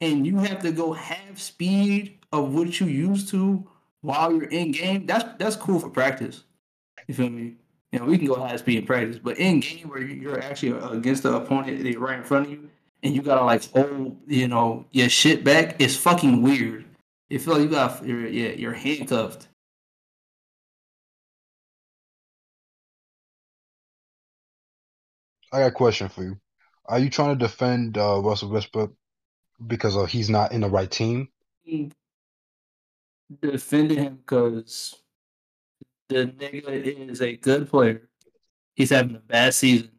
[0.00, 3.68] and you have to go half speed of what you used to
[4.00, 6.44] while you're in game, that's that's cool for practice.
[7.06, 7.54] You feel me?
[7.92, 10.72] You know, we can go high speed in practice, but in game where you're actually
[10.96, 12.68] against the opponent, they're right in front of you,
[13.04, 15.76] and you gotta like hold, you know, your shit back.
[15.78, 16.84] It's fucking weird.
[17.28, 19.48] You feel like you got, you're, yeah, you're handcuffed.
[25.52, 26.36] I got a question for you.
[26.86, 28.92] Are you trying to defend uh, Russell Westbrook
[29.66, 31.28] because of he's not in the right team?
[33.40, 34.96] Defending him because
[36.08, 38.08] the nigga is a good player.
[38.74, 39.90] He's having a bad season,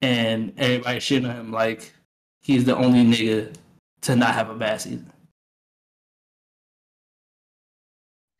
[0.00, 1.92] and everybody shitting on him like
[2.40, 3.54] he's the only nigga
[4.02, 5.12] to not have a bad season.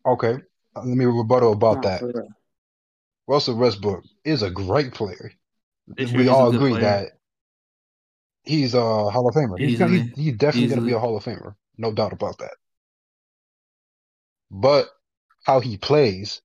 [0.07, 0.35] Okay,
[0.77, 2.01] uh, let me rebuttal about that.
[2.01, 2.29] for.
[3.27, 5.33] Russell Westbrook is a great player.
[5.89, 7.13] This we all agree that
[8.45, 9.59] he's a Hall of Famer.
[9.59, 12.39] He's, gonna, he's, he's definitely going to be a Hall of Famer, no doubt about
[12.39, 12.55] that.
[14.51, 14.89] But
[15.45, 16.41] how he plays,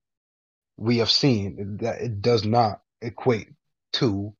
[0.76, 3.48] we have seen that it does not equate
[3.94, 4.34] to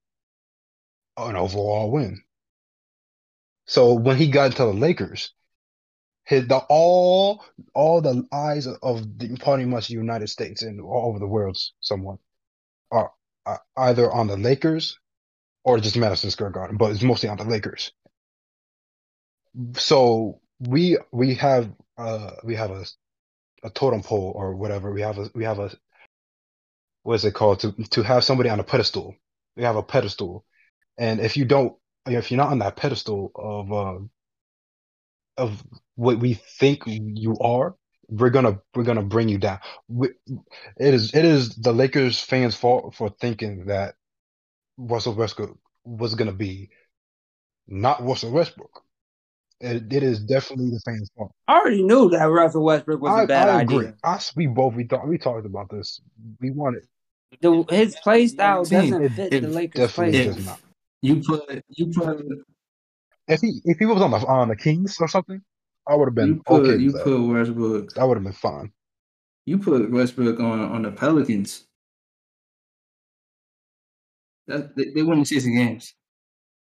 [1.17, 2.23] an overall win.
[3.67, 5.33] So when he got into the Lakers,
[6.33, 11.11] his the all all the eyes of the, pretty much the United States and all
[11.11, 12.19] over the world, somewhat,
[12.91, 13.13] are,
[13.45, 14.99] are either on the Lakers
[15.63, 17.93] or just Madison Square Garden, but it's mostly on the Lakers.
[19.75, 22.87] So we we have uh we have a
[23.63, 24.91] a totem pole or whatever.
[24.91, 25.71] We have a we have a
[27.03, 29.17] what is it called to to have somebody on a pedestal.
[29.57, 30.47] We have a pedestal,
[30.97, 31.77] and if you don't,
[32.07, 33.99] if you're not on that pedestal of uh
[35.37, 35.63] of
[36.03, 37.77] what we think you are,
[38.09, 39.61] we're gonna we're gonna bring you down.
[39.89, 40.09] We,
[40.77, 43.95] it is it is the Lakers fans' fault for thinking that
[44.77, 46.71] Russell Westbrook was gonna be
[47.69, 48.83] not Russell Westbrook.
[49.61, 51.31] It, it is definitely the fans' fault.
[51.47, 53.87] I already knew that Russell Westbrook was I, a bad I agree.
[53.87, 53.95] idea.
[54.03, 56.01] Us, we both we thought we talked about this.
[56.41, 56.83] We wanted
[57.41, 60.59] The, his play style doesn't it- fit it the Lakers' play style.
[61.01, 62.27] You put you put
[63.29, 65.41] If he if he was on the on the Kings or something,
[65.89, 67.05] I would have been you put okay you with that.
[67.05, 68.73] put Westbrook That would have been fine.
[69.47, 71.65] you put Westbrook on on the Pelicans.
[74.47, 75.95] That they, they win sixty games.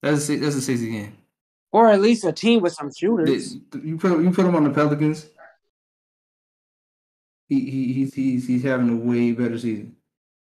[0.03, 1.17] That's a, that's a sixty game.
[1.73, 3.55] Or at least a team with some They- shooters.
[3.83, 5.27] you put you put him on the Pelicans.
[7.49, 9.97] He, he he's he's he's having a way better season.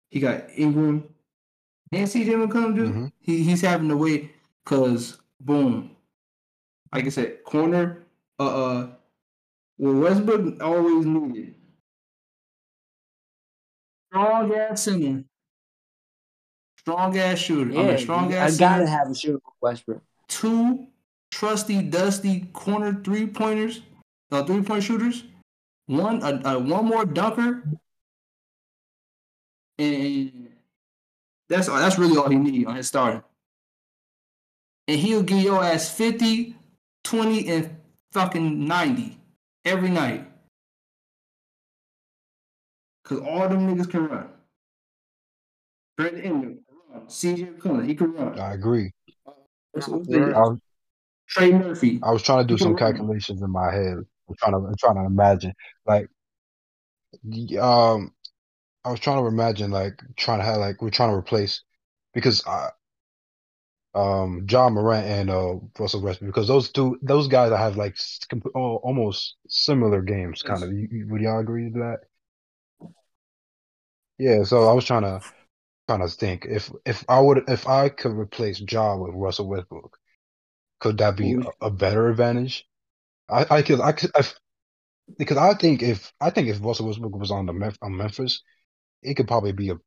[0.10, 1.08] He got Ingram
[1.92, 2.76] and CJ McCollum.
[2.76, 3.12] Just Mhm.
[3.20, 4.32] he he's having a way
[4.64, 5.96] because boom,
[6.94, 8.05] like I said, corner.
[8.40, 8.88] Uh, uh,
[9.78, 11.56] well Westbrook always needed
[14.12, 15.24] strong ass center,
[16.80, 17.72] strong ass shooter.
[17.72, 18.98] I Yeah, mean, strong I ass gotta center.
[18.98, 20.02] have a shooter Westbrook.
[20.28, 20.88] two
[21.32, 23.82] trusty, dusty corner three pointers,
[24.32, 25.24] uh, three point shooters,
[25.88, 27.64] one uh, uh, one more dunker,
[29.78, 30.50] and
[31.50, 31.78] that's all.
[31.78, 33.24] That's really all he need on his starting.
[34.88, 36.56] And he'll give your ass 50,
[37.04, 37.76] 20, and
[38.20, 39.18] fucking 90
[39.66, 40.26] every night.
[43.04, 44.30] Cause all them niggas can run.
[45.98, 47.08] Brandon Ingram can run.
[47.08, 48.40] CJ McCollum, he can run.
[48.40, 48.92] I agree.
[49.74, 50.20] What's- what's Yeah.
[50.30, 50.60] the- I was,
[51.28, 52.00] Trey Murphy.
[52.04, 53.98] I was trying to do some calculations in my head.
[54.30, 55.54] I'm trying to I'm trying to imagine
[55.86, 56.10] like
[57.60, 58.14] um
[58.86, 61.64] I was trying to imagine like trying to have like we're trying to replace
[62.14, 62.70] because I
[63.96, 67.98] um Ja Morant and uh Russell Westbrook because those two those guys I have like
[68.30, 70.74] comp- almost similar games kind of.
[70.74, 72.00] You, you- would y'all agree with that?
[74.18, 75.24] Yeah, so I was trying to
[75.88, 79.98] trying to think if if I would if I could replace John with Russell Westbrook,
[80.80, 82.68] could that be a, a better advantage?
[83.30, 84.24] I I could I could I,
[85.18, 88.44] because I think if I think if Russell Westbrook was on the Memph- on Memphis,
[89.04, 89.80] it could probably be a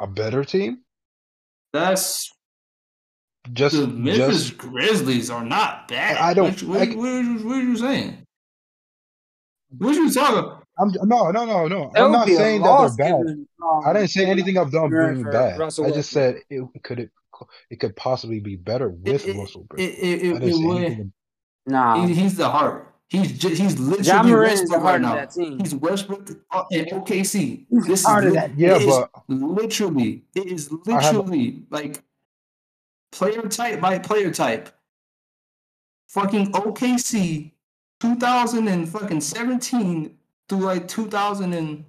[0.00, 0.82] a better team.
[1.72, 2.30] That's
[3.52, 6.16] Just the Memphis just Grizzlies are not bad.
[6.16, 7.44] I don't- What, what, I- what, are you- saying?
[7.46, 8.18] what are you saying?
[9.78, 10.50] What you talking?
[10.80, 11.90] I'm no no no no.
[11.92, 13.18] That I'm not saying that they're bad.
[13.26, 15.58] given, um, I didn't say anything of them Aaron being bad.
[15.58, 16.42] Russell I just Westbrook.
[16.50, 17.10] said it could it
[17.70, 19.66] it could possibly be better with It- it- Russell.
[19.76, 21.12] It, it, it, I it, would- anything.
[21.66, 22.84] Nah, he- he's the heart.
[23.10, 25.14] He's just, he's literally John the Westbrook heart right of now.
[25.14, 25.58] that team.
[25.60, 26.28] He's Westbrook
[26.70, 27.66] in OKC.
[27.70, 28.56] This is of li- that.
[28.58, 32.02] Yeah, it is but literally it is I have literally like
[33.12, 34.70] player type by player type.
[36.08, 37.52] Fucking OKC,
[38.00, 40.16] two thousand and fucking seventeen
[40.48, 41.84] through like two thousand and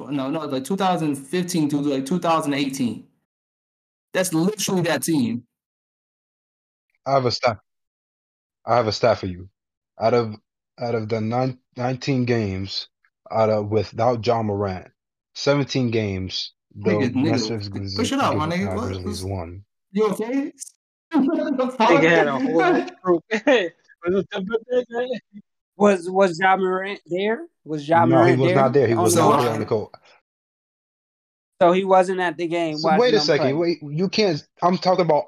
[0.00, 3.06] no no like two thousand fifteen to like two thousand eighteen.
[4.14, 5.44] That's literally that team.
[7.06, 7.58] I have a stat.
[8.64, 9.48] I have a stat for you.
[10.00, 10.36] Out of
[10.80, 12.88] out of the nine, 19 games,
[13.30, 14.88] out of without Ja Morant,
[15.34, 18.76] 17 games the Nigga, nigga, push it out, my nigga.
[18.76, 19.64] Grizzlies won.
[19.92, 20.52] You okay?
[21.12, 21.88] What the fuck?
[21.88, 23.24] Nigga had a whole ass group.
[24.06, 24.24] Was
[25.76, 27.46] Was was Ja Morant there?
[27.64, 28.56] Was Ja no, Morant he was there?
[28.56, 28.86] not there.
[28.86, 29.92] He was the not there on the court.
[31.60, 32.76] So he wasn't at the game.
[32.76, 33.56] So wait a second.
[33.56, 33.78] play.
[33.80, 34.46] Wait, you can't.
[34.62, 35.24] I'm talking about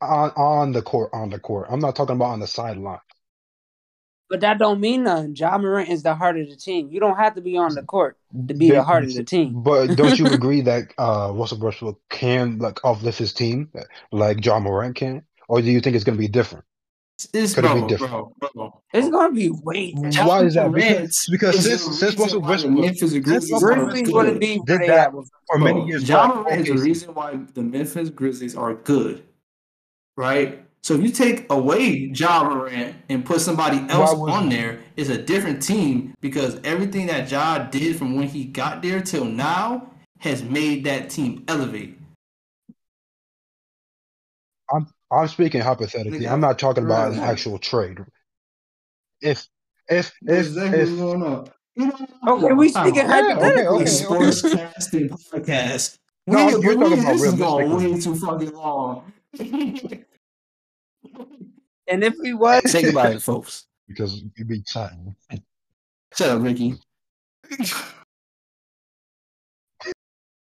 [0.00, 1.10] on on the court.
[1.12, 1.68] On the court.
[1.70, 2.98] I'm not talking about on the sideline.
[4.30, 5.34] But that don't mean nothing.
[5.34, 6.88] Ja Morant is the heart of the team.
[6.90, 8.16] You don't have to be on the court
[8.48, 9.60] to be the heart of the team.
[9.62, 13.70] But don't you agree that uh, Russell Westbrook can like uplift his team
[14.12, 16.64] like Ja Morant can, or do you think it's going to be different?
[17.34, 18.12] It's Could it be different?
[18.38, 18.82] bro, bro.
[18.94, 20.14] It's gonna be way different.
[20.14, 20.70] Ja Why is that?
[20.70, 24.14] Morant Because, because is since the since Russell Westbrook Memphis Grizzlies Russell are Grizzlies good.
[24.14, 25.12] wouldn't be Did that- at
[25.48, 29.22] for many years, Ja why Morant is the reason why the Memphis Grizzlies are good,
[30.16, 30.64] right?
[30.82, 35.10] So if you take away Ja Morant and put somebody else would- on there, it's
[35.10, 39.90] a different team because everything that Ja did from when he got there till now
[40.20, 41.98] has made that team elevate.
[44.72, 46.26] I'm I'm speaking hypothetically.
[46.28, 47.98] I'm not talking about an actual trade.
[49.20, 49.46] If
[49.88, 51.46] if if exactly if going on.
[51.76, 53.18] You know, oh, Okay, we time speaking out.
[53.24, 53.66] Okay, hypothetically.
[53.66, 53.86] okay, The okay.
[53.86, 55.98] sports casting podcast.
[56.26, 59.12] No, We- you're we- talking about this is going way too fucking long.
[61.88, 63.66] And if we was Say goodbye, folks.
[63.88, 65.14] because you be chatting.
[66.16, 66.76] Shut up, Ricky.